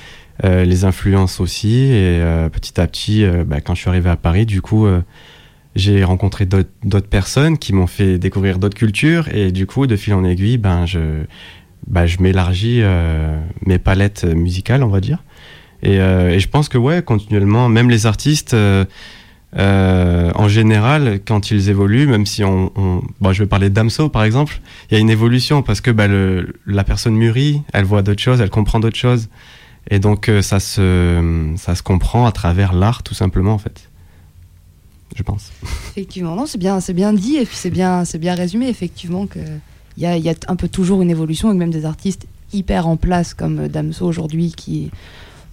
[0.43, 2.19] les influences aussi et
[2.51, 4.85] petit à petit bah, quand je suis arrivé à Paris du coup
[5.75, 10.13] j'ai rencontré d'autres personnes qui m'ont fait découvrir d'autres cultures et du coup de fil
[10.13, 10.99] en aiguille ben je
[11.87, 12.83] bah, m'élargis
[13.65, 15.23] mes palettes musicales on va dire
[15.81, 18.53] et, je pense que ouais continuellement même les artistes
[19.57, 24.09] euh, en général quand ils évoluent même si on, on bon, je vais parler Damso
[24.09, 26.07] par exemple il y a une évolution parce que bah,
[26.65, 29.29] la personne mûrit elle voit d'autres choses elle comprend d'autres choses.
[29.89, 33.89] Et donc euh, ça se ça se comprend à travers l'art tout simplement en fait.
[35.15, 35.51] Je pense.
[35.91, 39.39] Effectivement, non, c'est bien, c'est bien dit c'est bien, c'est bien résumé effectivement que
[39.97, 42.87] il y a, y a un peu toujours une évolution et même des artistes hyper
[42.87, 44.91] en place comme Damso aujourd'hui qui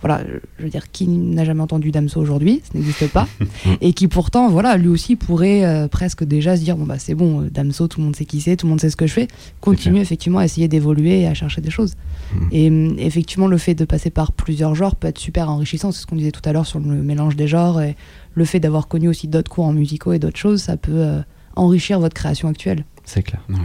[0.03, 0.23] voilà,
[0.59, 3.29] je veux dire, qui n'a jamais entendu Damso aujourd'hui, ça n'existe pas,
[3.81, 7.15] et qui pourtant, voilà, lui aussi pourrait euh, presque déjà se dire, bon bah c'est
[7.15, 9.07] bon, euh, Damso, tout le monde sait qui c'est, tout le monde sait ce que
[9.07, 9.29] je fais,
[9.61, 11.95] continue effectivement à essayer d'évoluer et à chercher des choses.
[12.35, 12.49] Mhm.
[12.51, 16.03] Et hum, effectivement, le fait de passer par plusieurs genres peut être super enrichissant, c'est
[16.03, 17.97] ce qu'on disait tout à l'heure sur le mélange des genres, et
[18.35, 21.21] le fait d'avoir connu aussi d'autres courants musicaux et d'autres choses, ça peut euh,
[21.55, 22.85] enrichir votre création actuelle.
[23.05, 23.57] c'est clair Ouais.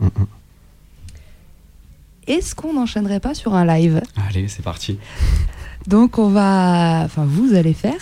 [0.00, 0.26] Mm, mm.
[2.26, 4.98] Est-ce qu'on n'enchaînerait pas sur un live Allez, c'est parti.
[5.86, 8.00] Donc on va, enfin vous allez faire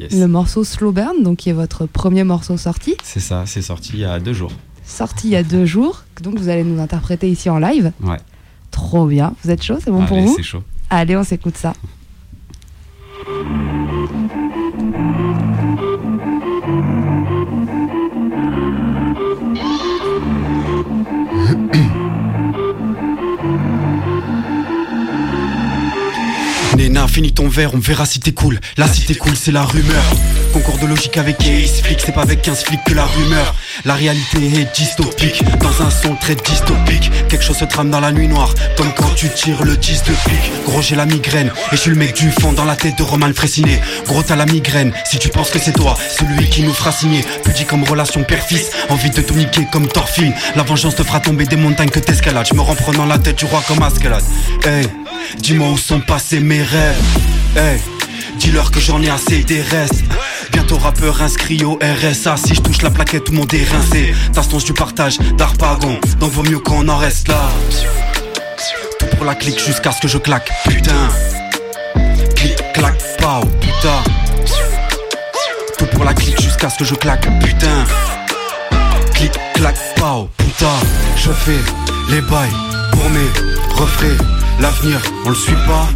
[0.00, 0.12] Yes.
[0.12, 3.90] le morceau Slow Burn, donc qui est votre premier morceau sorti, C'est ça, c'est sorti
[3.94, 4.50] il y a deux jours.
[4.84, 7.92] sorti il y a deux jours, donc vous allez nous interpréter ici en live.
[8.02, 8.16] Ouais.
[8.72, 10.64] Trop bien, vous êtes chaud, c'est bon pour Allez, vous c'est chaud.
[10.90, 11.74] Allez, on s'écoute ça.
[27.14, 28.58] Finis ton verre, on verra si t'es cool.
[28.76, 30.02] Là, si t'es cool, c'est la rumeur.
[30.52, 33.54] Concours de logique avec Ace Flick, c'est pas avec 15 flics que la rumeur.
[33.84, 37.10] La réalité est dystopique, dans un son très dystopique.
[37.28, 40.12] Quelque chose se trame dans la nuit noire, comme quand tu tires le 10 de
[40.12, 40.52] pique.
[40.64, 43.02] Gros, j'ai la migraine, et je suis le mec du fond dans la tête de
[43.02, 43.80] Roman Fressinet.
[44.06, 47.24] Gros, t'as la migraine, si tu penses que c'est toi, celui qui nous fera signer.
[47.42, 50.32] Pudique comme relation père-fils, envie de tout niquer comme Thorfinn.
[50.54, 52.46] La vengeance te fera tomber des montagnes que t'escalades.
[52.48, 54.24] Je me rends prenant la tête du roi comme Ascalade.
[54.64, 54.86] Hey,
[55.38, 57.02] dis-moi où sont passés mes rêves.
[57.56, 57.80] Hey,
[58.38, 60.04] dis-leur que j'en ai assez des restes.
[60.54, 62.36] Bientôt rappeur inscrit au RSA.
[62.36, 64.14] Si je touche la plaquette, tout le monde est rincé.
[64.32, 67.50] T'instance du partage d'Arpagon, donc vaut mieux qu'on en reste là.
[69.00, 70.48] Tout pour la clique jusqu'à ce que je claque.
[70.68, 71.08] Putain,
[72.36, 74.02] clic, clac, pao, putain.
[75.76, 77.26] Tout pour la clique jusqu'à ce que je claque.
[77.40, 77.84] Putain,
[79.12, 80.76] clic, clac, pao, putain.
[81.16, 81.58] Je fais
[82.10, 82.54] les bails
[82.92, 83.28] pour mes
[83.74, 84.24] refrains.
[84.60, 85.88] L'avenir, on le suit pas,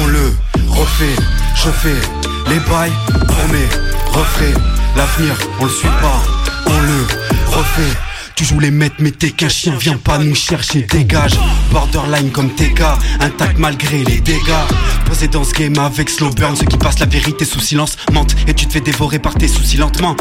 [0.00, 0.32] on le
[0.68, 1.16] refait.
[1.56, 2.00] Je fais
[2.48, 2.92] les bails
[3.26, 4.54] pour mes refrains.
[4.96, 6.22] L'avenir, on le suit pas,
[6.66, 7.06] on le
[7.46, 8.13] refait.
[8.36, 11.32] Tu joues les maîtres mais t'es qu'un chien, viens pas nous chercher, dégage.
[11.70, 12.80] Borderline comme TK,
[13.20, 14.64] intact malgré les dégâts.
[15.06, 18.34] Posé dans ce game avec slow burn Ceux qui passent la vérité sous silence mentent.
[18.48, 20.16] Et tu te fais dévorer par tes soucis lentement.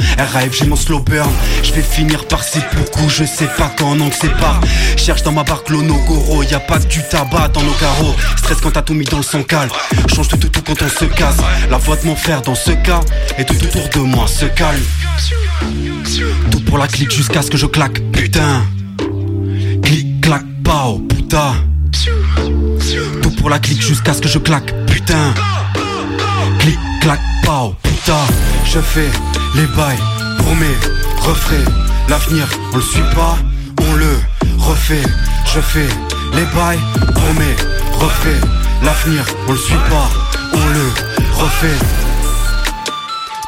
[0.52, 1.32] J'ai mon slow burn.
[1.64, 4.60] Je vais finir par ces coups, je sais pas quand non c'est pas.
[4.96, 8.16] Cherche dans ma barque l'onogoro Y a pas du tabac dans nos carreaux.
[8.38, 9.72] Stress quand t'as tout mis dans le son calme.
[10.14, 11.38] Change tout tout tout quand on se casse.
[11.70, 13.02] La voix de mon dans ce cas
[13.38, 14.82] Et tout autour de moi se calme
[16.66, 18.64] pour la clique jusqu'à ce que je claque, putain.
[19.84, 21.54] Clic, clac, pao, putain.
[23.22, 25.34] Tout pour la clique jusqu'à ce que je claque, putain.
[26.60, 28.26] Clic, clac, pao, putain.
[28.66, 29.10] Je fais
[29.56, 30.00] les bails
[30.38, 30.76] pour mes.
[32.10, 33.38] L'avenir, on le suit pas,
[33.82, 34.20] on le
[34.58, 35.04] refait.
[35.54, 35.88] Je fais
[36.34, 36.80] les bails
[37.14, 37.56] pour mes.
[38.84, 40.10] L'avenir, on le suit pas,
[40.54, 41.80] on le refait.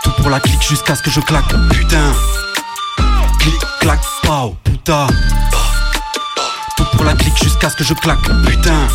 [0.04, 2.13] Tout pour la clique jusqu'à ce que je claque, putain.
[3.46, 5.06] Clic, clac, pao, putain.
[6.76, 8.88] Tout pour la clique jusqu'à ce que je claque, putain.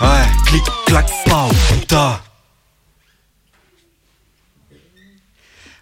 [0.00, 2.20] Ouais, clic, clac, pao, putain.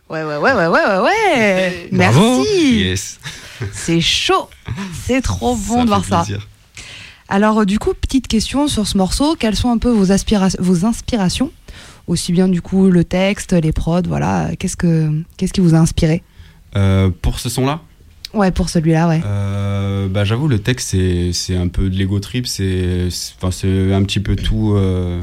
[0.08, 1.88] Ouais, ouais, ouais, ouais, ouais, ouais.
[1.92, 2.38] Bravo.
[2.38, 2.78] Merci.
[2.78, 3.18] Yes.
[3.74, 4.48] C'est chaud.
[5.06, 6.24] C'est trop bon de voir ça.
[7.28, 9.36] Alors, euh, du coup, petite question sur ce morceau.
[9.38, 11.52] Quelles sont un peu vos, aspira- vos inspirations?
[12.06, 14.48] Aussi bien, du coup, le texte, les prods, voilà.
[14.58, 16.22] Qu'est-ce, que, qu'est-ce qui vous a inspiré?
[16.22, 16.31] Euh,
[17.22, 17.80] pour ce son-là,
[18.34, 19.20] Ouais, pour celui-là, ouais.
[19.26, 23.08] Euh, bah, j'avoue, le texte, c'est, c'est un peu de l'ego trip, c'est,
[23.42, 23.48] enfin,
[23.94, 24.72] un petit peu tout.
[24.74, 25.20] euh,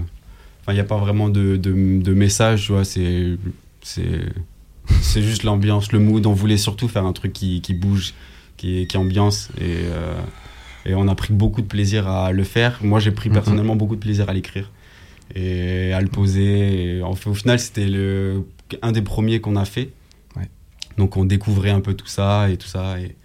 [0.62, 1.72] Enfin, il n'y a pas vraiment de, de,
[2.04, 3.36] de message, tu vois, c'est,
[3.82, 4.04] c'est,
[5.02, 6.24] c'est juste l'ambiance, le mood.
[6.28, 8.14] On voulait surtout faire un truc qui, qui bouge,
[8.58, 9.50] qui, qui ambiance.
[9.60, 10.14] Et, euh,
[10.86, 12.78] et on a pris beaucoup de plaisir à le faire.
[12.84, 13.34] Moi, j'ai pris Mhm.
[13.34, 14.70] personnellement beaucoup de plaisir à l'écrire
[15.34, 16.98] et à le poser.
[16.98, 18.46] Et en fait, au final, c'était le,
[18.84, 19.90] un des premiers qu'on a fait.
[21.00, 23.00] Donc, on découvrait un peu tout ça et tout ça.
[23.00, 23.16] Et,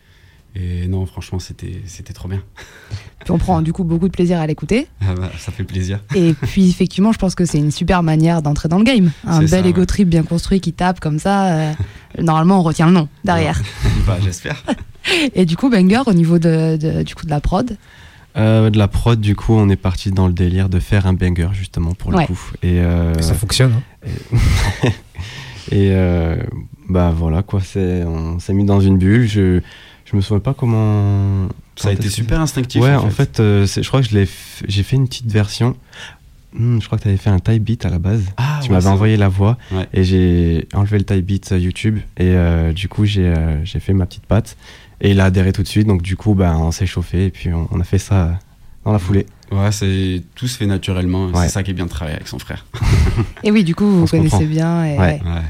[0.57, 2.41] et non, franchement, c'était, c'était trop bien.
[3.25, 4.87] Puis on prend du coup beaucoup de plaisir à l'écouter.
[5.01, 5.99] Ah bah, ça fait plaisir.
[6.15, 9.11] Et puis effectivement, je pense que c'est une super manière d'entrer dans le game.
[9.27, 9.87] Un bel ça, ego ouais.
[9.87, 11.55] trip bien construit qui tape comme ça.
[11.55, 11.73] euh,
[12.21, 13.63] normalement, on retient le nom derrière.
[14.07, 14.63] bah, j'espère.
[15.35, 17.77] Et du coup, Banger, au niveau de, de- du coup, de la prod,
[18.37, 21.15] Euh, de la prod, du coup, on est parti dans le délire de faire un
[21.15, 22.27] banger, justement, pour le Ouais.
[22.27, 22.41] coup.
[22.63, 23.73] Et, euh, Ça fonctionne.
[24.05, 24.09] hein.
[24.87, 25.14] et
[25.73, 26.37] euh,
[26.89, 27.61] bah voilà, quoi.
[27.61, 29.27] C'est, on s'est mis dans une bulle.
[29.27, 29.61] Je,
[30.05, 31.49] je me souviens pas comment.
[31.77, 32.83] Ça a été super instinctif.
[32.83, 35.77] Ouais, en fait, euh, je crois que je l'ai f- j'ai fait une petite version.
[36.57, 38.23] Hmm, je crois que tu avais fait un type beat à la base.
[38.37, 39.89] Ah, tu ouais, m'avais envoyé la voix Ouais.
[39.93, 43.81] et j'ai enlevé le type beat euh, YouTube et euh, du coup j'ai euh, j'ai
[43.81, 44.57] fait ma petite patte
[45.01, 47.31] et il a adhéré tout de suite donc du coup ben on s'est chauffé et
[47.31, 48.39] puis on, on a fait ça
[48.85, 49.27] dans la foulée.
[49.53, 51.27] Ouais, c'est tout se fait naturellement.
[51.27, 51.43] Ouais.
[51.45, 52.65] C'est ça qui est bien de travailler avec son frère.
[53.43, 54.47] et oui, du coup, vous vous se connaissez comprend.
[54.49, 54.85] bien.
[54.87, 55.21] Et, Ouais.
[55.25, 55.43] ouais.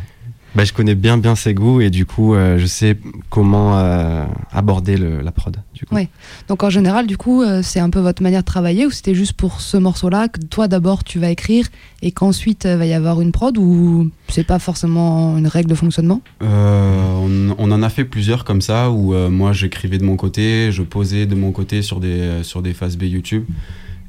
[0.54, 2.96] Bah, je connais bien bien ses goûts et du coup euh, je sais
[3.28, 5.56] comment euh, aborder le, la prod.
[5.74, 5.94] Du coup.
[5.94, 6.08] Ouais.
[6.48, 9.16] Donc en général, du coup, euh, c'est un peu votre manière de travailler ou c'était
[9.16, 11.66] juste pour ce morceau-là que toi d'abord tu vas écrire
[12.02, 15.74] et qu'ensuite euh, va y avoir une prod ou c'est pas forcément une règle de
[15.74, 16.20] fonctionnement?
[16.42, 20.16] Euh, on, on en a fait plusieurs comme ça où euh, moi j'écrivais de mon
[20.16, 23.44] côté, je posais de mon côté sur des, sur des phases B YouTube.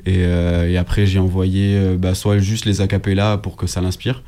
[0.06, 3.82] Et, euh, et après j'ai envoyé euh, bah, soit juste les acapellas pour que ça
[3.82, 4.22] l'inspire,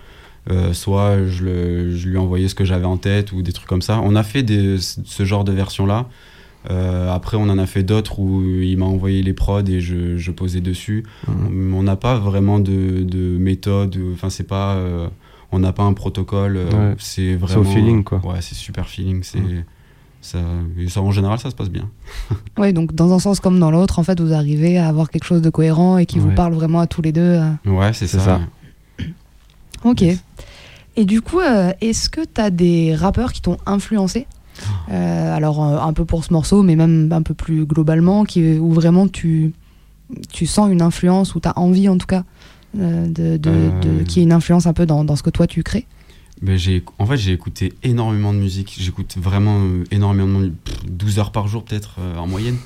[0.49, 3.67] euh, soit je, le- je lui envoyais ce que j'avais en tête ou des trucs
[3.67, 3.99] comme ça.
[4.03, 6.07] On a fait des- ce genre de version-là.
[6.69, 10.17] Euh, après on en a fait d'autres où il m'a envoyé les prods et je,
[10.17, 11.05] je posais dessus.
[11.27, 11.73] Mhm.
[11.73, 15.07] On n'a pas vraiment de, de méthode, enfin c'est pas, euh,
[15.53, 16.95] on n'a pas un protocole, euh, Ouais.
[16.99, 18.19] c'est C'est vraiment au feeling quoi.
[18.25, 19.23] Ouais, c'est super feeling.
[19.23, 19.63] C'est Mm.
[20.89, 21.87] ça, en général, ça se passe bien.
[22.57, 25.23] Ouais, donc dans un sens comme dans l'autre, en fait, vous arrivez à avoir quelque
[25.25, 27.21] chose de cohérent et qui vous parle vraiment à tous les deux.
[27.21, 27.49] euh.
[27.65, 28.25] Ouais, c'est C'est ça.
[28.25, 28.41] ça.
[29.83, 30.03] Ok.
[30.95, 34.25] Et du coup, euh, est-ce que tu as des rappeurs qui t'ont influencé?
[34.91, 38.57] Euh, Alors, euh, un peu pour ce morceau, mais même un peu plus globalement, qui,
[38.57, 39.53] où vraiment tu,
[40.33, 42.23] tu sens une influence, ou tu as envie en tout cas,
[42.79, 45.29] euh, de, de, de- qu'il y ait une influence un peu dans, dans ce que
[45.29, 45.85] toi tu crées?
[46.41, 48.75] Ben, j'ai, en fait, j'ai écouté énormément de musique.
[48.79, 49.59] J'écoute vraiment
[49.91, 50.57] énormément de musique.
[50.87, 52.57] 12 heures par jour, peut-être, en moyenne.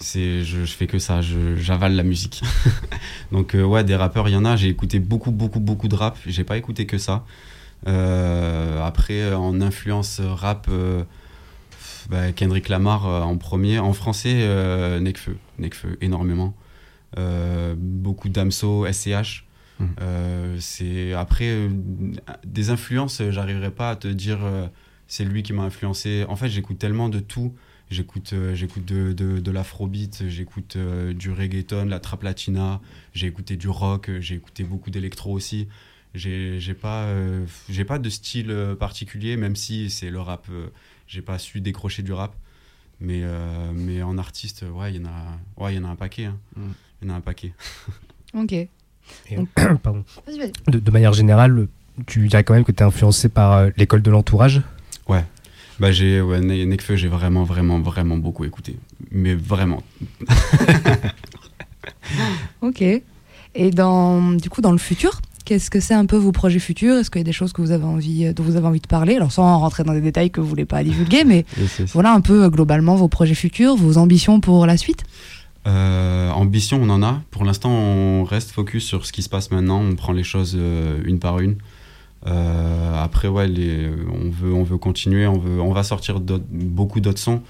[0.00, 2.42] C'est, je, je fais que ça, je- j'avale la musique.
[3.32, 4.56] Donc, euh, ouais, des rappeurs, il y en a.
[4.56, 6.16] J'ai écouté beaucoup, beaucoup, beaucoup de rap.
[6.26, 7.24] J'ai pas écouté que ça.
[7.86, 11.02] Euh, après, euh, en influence rap, euh,
[12.08, 13.78] bah, Kendrick Lamar en premier.
[13.78, 14.46] En français,
[15.00, 15.36] Nekfeu.
[15.58, 16.54] Nekfeu, énormément.
[17.76, 19.44] Beaucoup d'Amso, SCH.
[20.02, 21.68] Euh, c'est après
[22.46, 24.38] des influences, j'arriverai pas à te dire
[25.08, 26.24] c'est lui qui m'a influencé.
[26.28, 27.54] En fait, j'écoute tellement de tout.
[27.90, 32.80] J'écoute, euh, j'écoute de, de, de l'afrobeat, j'écoute euh, du reggaeton, la trap latina,
[33.14, 35.66] j'ai écouté du rock, j'ai écouté beaucoup d'électro aussi.
[36.14, 40.46] J'ai, j'ai pas, euh, j'ai pas de style particulier, même si c'est le rap.
[40.50, 40.68] euh,
[41.08, 42.32] j'ai pas su décrocher du rap,
[43.00, 45.88] mais euh, mais en artiste, ouais, il y en a, ouais, il y en a
[45.88, 46.26] un paquet.
[46.26, 46.36] hein.
[46.56, 46.62] Mm.
[47.02, 47.52] Il y en a un paquet.
[48.34, 48.52] Ok.
[48.52, 48.68] Et,
[49.34, 49.48] Donc-
[49.82, 50.04] pardon.
[50.68, 51.66] De, de manière générale,
[52.06, 54.62] tu dirais quand même que tu es influencé par euh, l'école de l'entourage?
[55.80, 58.76] Bah j'ai ouais, Ne- Nekfeu, j'ai vraiment vraiment vraiment beaucoup écouté,
[59.10, 59.82] mais vraiment.
[62.62, 62.82] Ok.
[62.82, 66.96] Et dans, du coup, dans le futur, qu'est-ce que c'est un peu vos projets futurs?
[66.98, 68.80] Est-ce qu'il y a des choses que vous avez envie, euh, dont vous avez envie
[68.80, 69.16] de parler?
[69.16, 71.44] Alors, sans rentrer dans des détails que vous voulez pas divulguer, mais
[71.92, 75.04] voilà un peu euh, globalement vos projets futurs, vos ambitions pour la suite.
[75.66, 77.22] Euh, ambition, on en a.
[77.30, 79.80] Pour l'instant, on reste focus sur ce qui se passe maintenant.
[79.80, 81.56] On prend les choses euh, une par une.
[82.26, 85.26] Euh, après, ouais, les, on veut, on veut continuer.
[85.26, 87.42] On veut, on va sortir beaucoup d'autres sons.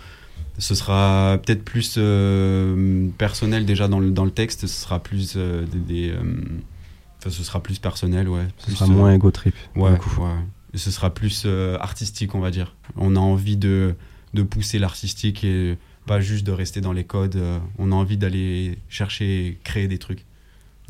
[0.59, 4.63] Ce sera peut-être plus euh, personnel déjà dans le, dans le texte.
[4.63, 6.23] Ce sera plus euh, des, des, euh,
[7.25, 8.47] ce sera plus personnel, ouais.
[8.59, 9.55] Ce Plus, sera moins ego trip.
[9.75, 9.99] Ouais, ouais.
[10.75, 11.47] Et ce sera plus
[11.81, 12.77] artistique, on va dire.
[12.97, 13.95] On a envie de,
[14.35, 17.39] de pousser l'artistique et pas juste de rester dans les codes.
[17.79, 20.27] on a envie d'aller chercher et créer des trucs.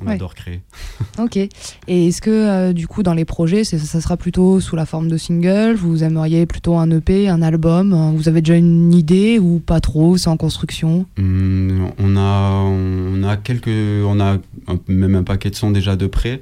[0.03, 0.15] On Ouais.
[0.15, 0.61] adore créer.
[1.19, 1.37] Ok.
[1.37, 1.49] Et
[1.89, 5.17] est-ce que euh, du coup, dans les projets, ça sera plutôt sous la forme de
[5.17, 7.93] single Vous aimeriez plutôt un EP, un album?
[7.93, 10.17] Euh, Vous avez déjà une idée ou pas trop?
[10.17, 11.07] C'est en construction?
[11.19, 14.35] Hum, on a, on a quelques, on a
[14.69, 16.41] un- même un paquet de sons déjà de près.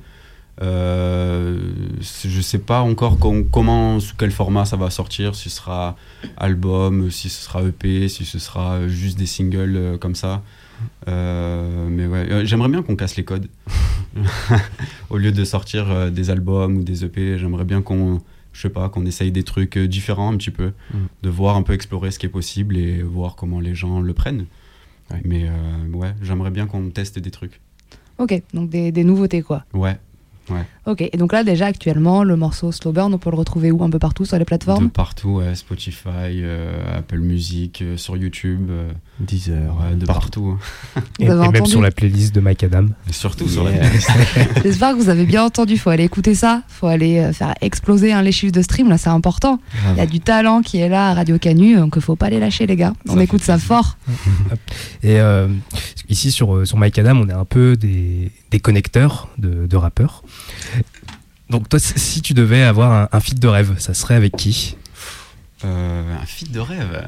[0.60, 1.56] Euh,
[2.24, 5.96] je sais pas encore com- comment, sous quel format ça va sortir, si ce sera
[6.36, 10.42] album, si ce sera EP, si ce sera juste des singles euh, comme ça.
[11.08, 13.48] Euh, mais ouais, euh, j'aimerais bien qu'on casse les codes.
[15.10, 18.20] Au lieu de sortir euh, des albums ou des EP, j'aimerais bien qu'on,
[18.52, 20.96] je sais pas, qu'on essaye des trucs différents un petit peu, Mm.
[21.22, 24.12] de voir un peu explorer ce qui est possible et voir comment les gens le
[24.14, 24.46] prennent.
[25.10, 25.20] Ouais.
[25.24, 27.60] Mais euh, ouais, j'aimerais bien qu'on teste des trucs.
[28.18, 29.64] Ok, donc des, des nouveautés quoi.
[29.72, 29.96] Ouais,
[30.88, 33.84] Ok, et donc là déjà actuellement, le morceau Slow Burn, on peut le retrouver où
[33.84, 36.08] Un peu partout sur les de plateformes partout, ouais, Spotify,
[36.40, 39.76] euh, Apple Music, euh, sur YouTube, euh, 10 heures.
[39.82, 40.58] ouais, de partout.
[41.18, 42.86] et, avez et même sur la playlist de Mike Adam.
[43.06, 44.10] Et surtout sur la playlist.
[44.62, 48.12] J'espère que vous avez bien entendu, faut aller écouter ça, faut aller euh, faire exploser
[48.14, 49.60] hein, les chiffres de stream, là c'est important.
[49.92, 52.30] Il y a du talent qui est là à Radio Canu, donc il faut pas
[52.30, 52.94] les lâcher les gars.
[53.08, 53.68] On Ça écoute ça plaisir.
[53.68, 53.98] fort.
[55.02, 55.48] Et euh,
[56.08, 60.22] ici sur, sur Mike Adam, on est un peu des, des connecteurs de, de rappeurs.
[61.50, 64.76] Donc toi, si- tu devais avoir un, un feat de rêve, ça serait avec qui?
[65.64, 67.06] Euh, un feat de rêve?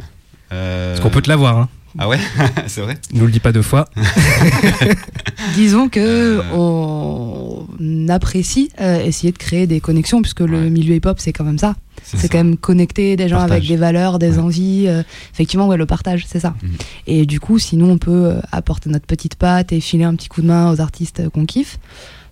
[0.53, 1.69] Euh, Parce qu'on peut te l'avoir, hein.
[1.99, 2.19] Ah ouais,
[2.69, 2.97] c'est vrai?
[3.13, 3.89] nous le dis pas deux fois.
[5.55, 6.01] Disons que
[6.39, 6.43] Euh.
[6.53, 7.67] on
[8.09, 11.75] apprécie euh, essayer de créer des connexions, puisque le milieu hip-hop c'est quand même ça.
[12.03, 13.57] C'est quand même connecter des gens Partage.
[13.59, 14.39] avec des valeurs, des Ouais.
[14.39, 14.85] envies.
[14.89, 15.03] euh,
[15.35, 16.55] effectivement, ouais, le partage, c'est ça.
[16.63, 16.71] Mhm.
[17.07, 20.41] Et du coup, sinon, on peut apporter notre petite patte et filer un petit coup
[20.43, 21.79] de main aux artistes qu'on kiffe.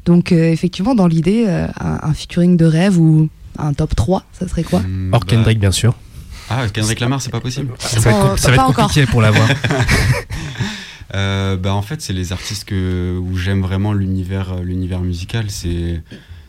[0.09, 3.29] Donc, euh, effectivement, dans l'idée, euh, un, un featuring de rêve ou
[3.59, 5.95] un top 3, ça serait quoi Hum, Hors bah- Kendrick, bien sûr.
[6.49, 7.75] Ah, Kendrick Lamar, c'est pas possible.
[7.79, 8.87] Ça va être, ça va être encore.
[8.87, 9.47] compliqué pour l'avoir.
[11.15, 15.47] Euh, bah en fait, c'est les artistes que, où j'aime vraiment l'univers, euh, l'univers musical.
[15.49, 16.03] C'est,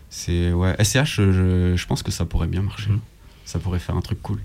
[0.09, 0.75] c'est ouais.
[0.83, 2.89] SCH, je, je pense que ça pourrait bien marcher.
[2.89, 2.99] Mhm.
[3.45, 4.39] Ça pourrait faire un truc cool.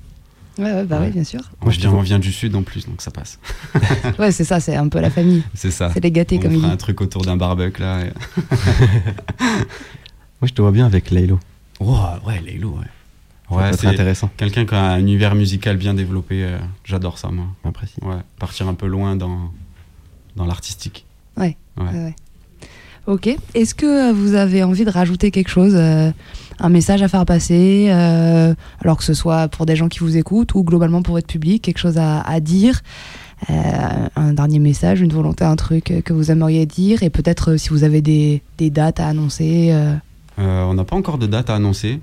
[0.59, 1.07] Ouais, ouais, bah Ouais.
[1.07, 1.41] ouais, bien sûr.
[1.63, 3.39] Moi, je je viens, on vient du sud en plus, donc ça passe.
[4.19, 5.43] Ouais, c'est ça, c'est un peu la famille.
[5.55, 5.91] C'est ça.
[5.93, 6.75] C'est les gâtés, on comme il fera dit.
[6.75, 8.03] un truc autour d'un barbecue là.
[8.07, 8.13] et-
[10.41, 11.39] Moi, je te vois bien avec Laylo.
[11.81, 12.85] Oh, ouais, Leilo, ouais.
[13.51, 14.31] Ça Ouais, c'est intéressant.
[14.37, 16.43] quelqu'un qui a un univers musical bien développé.
[16.45, 17.47] euh, J'adore ça, moi.
[17.65, 17.95] Apprécie.
[18.03, 19.53] Ouais, partir un peu loin dans,
[20.37, 21.05] dans l'artistique.
[21.37, 21.57] Ouais.
[21.77, 21.85] Ouais.
[21.85, 22.17] Ouais, ouais.
[23.07, 23.29] Ok.
[23.55, 26.11] Est-ce que vous avez envie de rajouter quelque chose, euh,
[26.59, 30.17] un message à faire passer, euh, alors que ce soit pour des gens qui vous
[30.17, 32.81] écoutent ou globalement pour votre public, quelque chose à, à dire,
[33.51, 37.57] euh, un dernier message, une volonté, un truc que vous aimeriez dire, et peut-être euh,
[37.59, 39.95] si vous avez des, des dates à annoncer, euh,
[40.39, 42.01] Euh, on n'a pas encore de date à annoncer.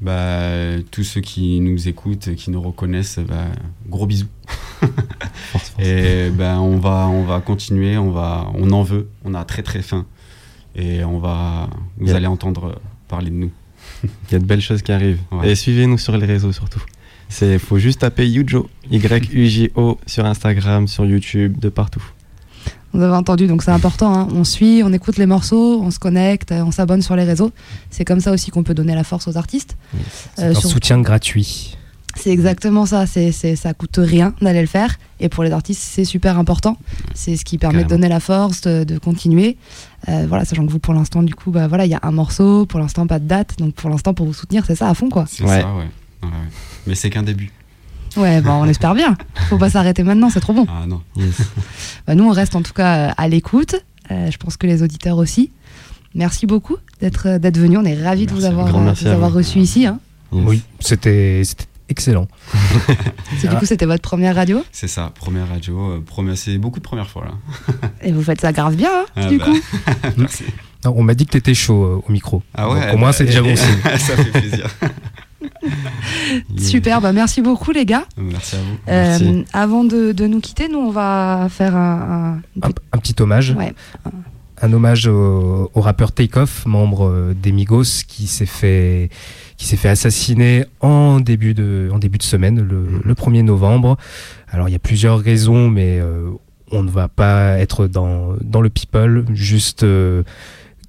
[0.00, 3.46] Bah, tous ceux qui nous écoutent, qui nous reconnaissent, bah,
[3.88, 4.26] gros bisous.
[5.78, 9.62] Et ben on va on va continuer, on va on en veut, on a très
[9.62, 10.04] très faim
[10.74, 12.16] et on va vous Yeah.
[12.16, 13.50] allez entendre parler de nous.
[14.30, 15.20] Il y a de belles choses qui arrivent.
[15.32, 15.50] Ouais.
[15.50, 16.82] Et suivez-nous sur les réseaux surtout.
[17.28, 22.02] C'est faut juste taper Yujo, Y-U-J-O sur Instagram, sur YouTube, de partout.
[22.92, 24.14] Vous avez entendu, donc c'est important.
[24.16, 24.28] hein.
[24.32, 27.50] On suit, on écoute les morceaux, on se connecte, euh, on s'abonne sur les réseaux.
[27.90, 29.76] C'est comme ça aussi qu'on peut donner la force aux artistes.
[30.36, 31.76] C'est Euh, un sur- soutien gratuit.
[32.16, 33.06] C'est exactement ça.
[33.06, 34.96] C'est, c'est, ça coûte rien d'aller le faire.
[35.20, 36.76] Et pour les artistes, c'est super important.
[37.14, 39.56] C'est ce qui permet de donner la force, de, de continuer.
[40.08, 42.10] Euh, voilà, sachant que vous, pour l'instant, du coup, bah voilà, il y a un
[42.12, 42.66] morceau.
[42.66, 43.58] Pour l'instant, pas de date.
[43.58, 45.24] Donc pour l'instant, pour vous soutenir, c'est ça à fond, quoi.
[45.28, 45.60] C'est Ouais.
[45.60, 45.78] ça, ouais.
[46.22, 46.48] Ouais, ouais.
[46.86, 47.50] Mais c'est qu'un début.
[48.16, 49.16] Ouais, bah, on espère bien.
[49.48, 50.66] Faut pas s'arrêter maintenant, c'est trop bon.
[50.68, 51.02] Ah non.
[51.16, 51.36] Yes.
[52.06, 53.74] Bah, nous, on reste en tout cas euh, à l'écoute.
[54.10, 55.50] Euh, je pense que les auditeurs aussi.
[56.14, 57.76] Merci beaucoup d'être, d'être venu.
[57.78, 59.38] On est ravis de vous avoir, de vous avoir vous.
[59.38, 59.86] reçu ici.
[59.86, 59.98] hein.
[60.32, 60.44] Yes.
[60.46, 62.26] Oui, c'était c'était excellent.
[63.38, 64.64] C'est, du coup, c'était votre première radio.
[64.72, 67.76] C'est ça, première radio, euh, première- c'est beaucoup de premières fois là.
[68.02, 69.58] Et vous faites ça grave bien, hein, Ah du bah, coup.
[70.16, 70.44] Merci.
[70.84, 72.42] Non, on m'a dit que t'étais chaud euh, au micro.
[72.54, 72.80] Ah ouais.
[72.86, 73.78] Donc, au moins, bah, c'est déjà bon signe.
[73.98, 74.66] ça fait plaisir.
[76.58, 78.04] Super, bah merci beaucoup, les gars.
[78.16, 78.64] Merci à vous.
[78.88, 79.44] Euh, Merci.
[79.52, 83.50] avant de, de nous quitter, nous on va faire un, un- Un, un petit hommage.
[83.56, 83.74] ouais.
[84.62, 89.10] un hommage au, au rappeur Takeoff, membre des Migos, qui s'est fait
[89.64, 93.96] qui s'est fait assassiner en début de en début de semaine, le, le 1er novembre.
[94.50, 96.28] Alors il y a plusieurs raisons, mais euh,
[96.70, 99.24] on ne va pas être dans dans le people.
[99.32, 100.22] Juste euh,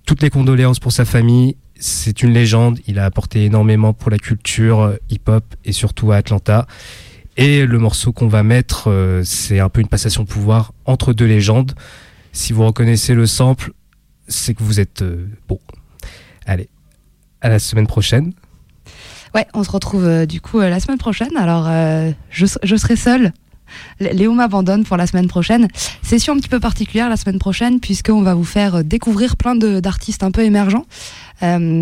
[0.05, 1.55] toutes les condoléances pour sa famille.
[1.79, 2.79] C'est une légende.
[2.85, 6.67] Il a apporté énormément pour la culture euh, hip-hop et surtout à Atlanta.
[7.37, 11.13] Et le morceau qu'on va mettre, euh, c'est un peu une passation de pouvoir entre
[11.13, 11.71] deux légendes.
[12.33, 13.71] Si vous reconnaissez le sample,
[14.27, 15.61] c'est que vous êtes euh, bon.
[16.45, 16.67] Allez,
[17.39, 18.33] à la semaine prochaine.
[19.35, 21.35] Ouais, on se retrouve euh, du coup euh, la semaine prochaine.
[21.35, 23.33] Alors, euh, je, je serai seule.
[23.99, 25.67] Léo m'abandonne pour la semaine prochaine.
[26.01, 30.23] Session un petit peu particulière la semaine prochaine, puisqu'on va vous faire découvrir plein d'artistes
[30.23, 30.85] un peu émergents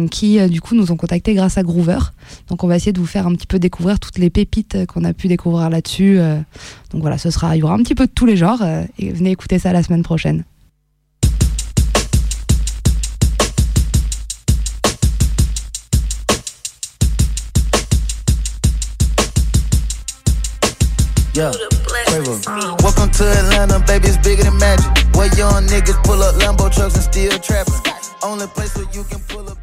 [0.09, 1.99] qui, du coup, nous ont contactés grâce à Groover.
[2.47, 5.03] Donc, on va essayer de vous faire un petit peu découvrir toutes les pépites qu'on
[5.03, 6.17] a pu découvrir là-dessus.
[6.91, 8.63] donc, voilà, ce sera, il y aura un petit peu de tous les genres.
[8.97, 10.45] et venez écouter ça la semaine prochaine.
[21.33, 21.49] Yeah.
[21.49, 22.83] Quavo.
[22.83, 24.85] Welcome to Atlanta, baby, it's bigger than magic.
[25.15, 27.73] Where young niggas pull up Lambo trucks and still trapping.
[28.21, 29.57] Only place where you can pull up.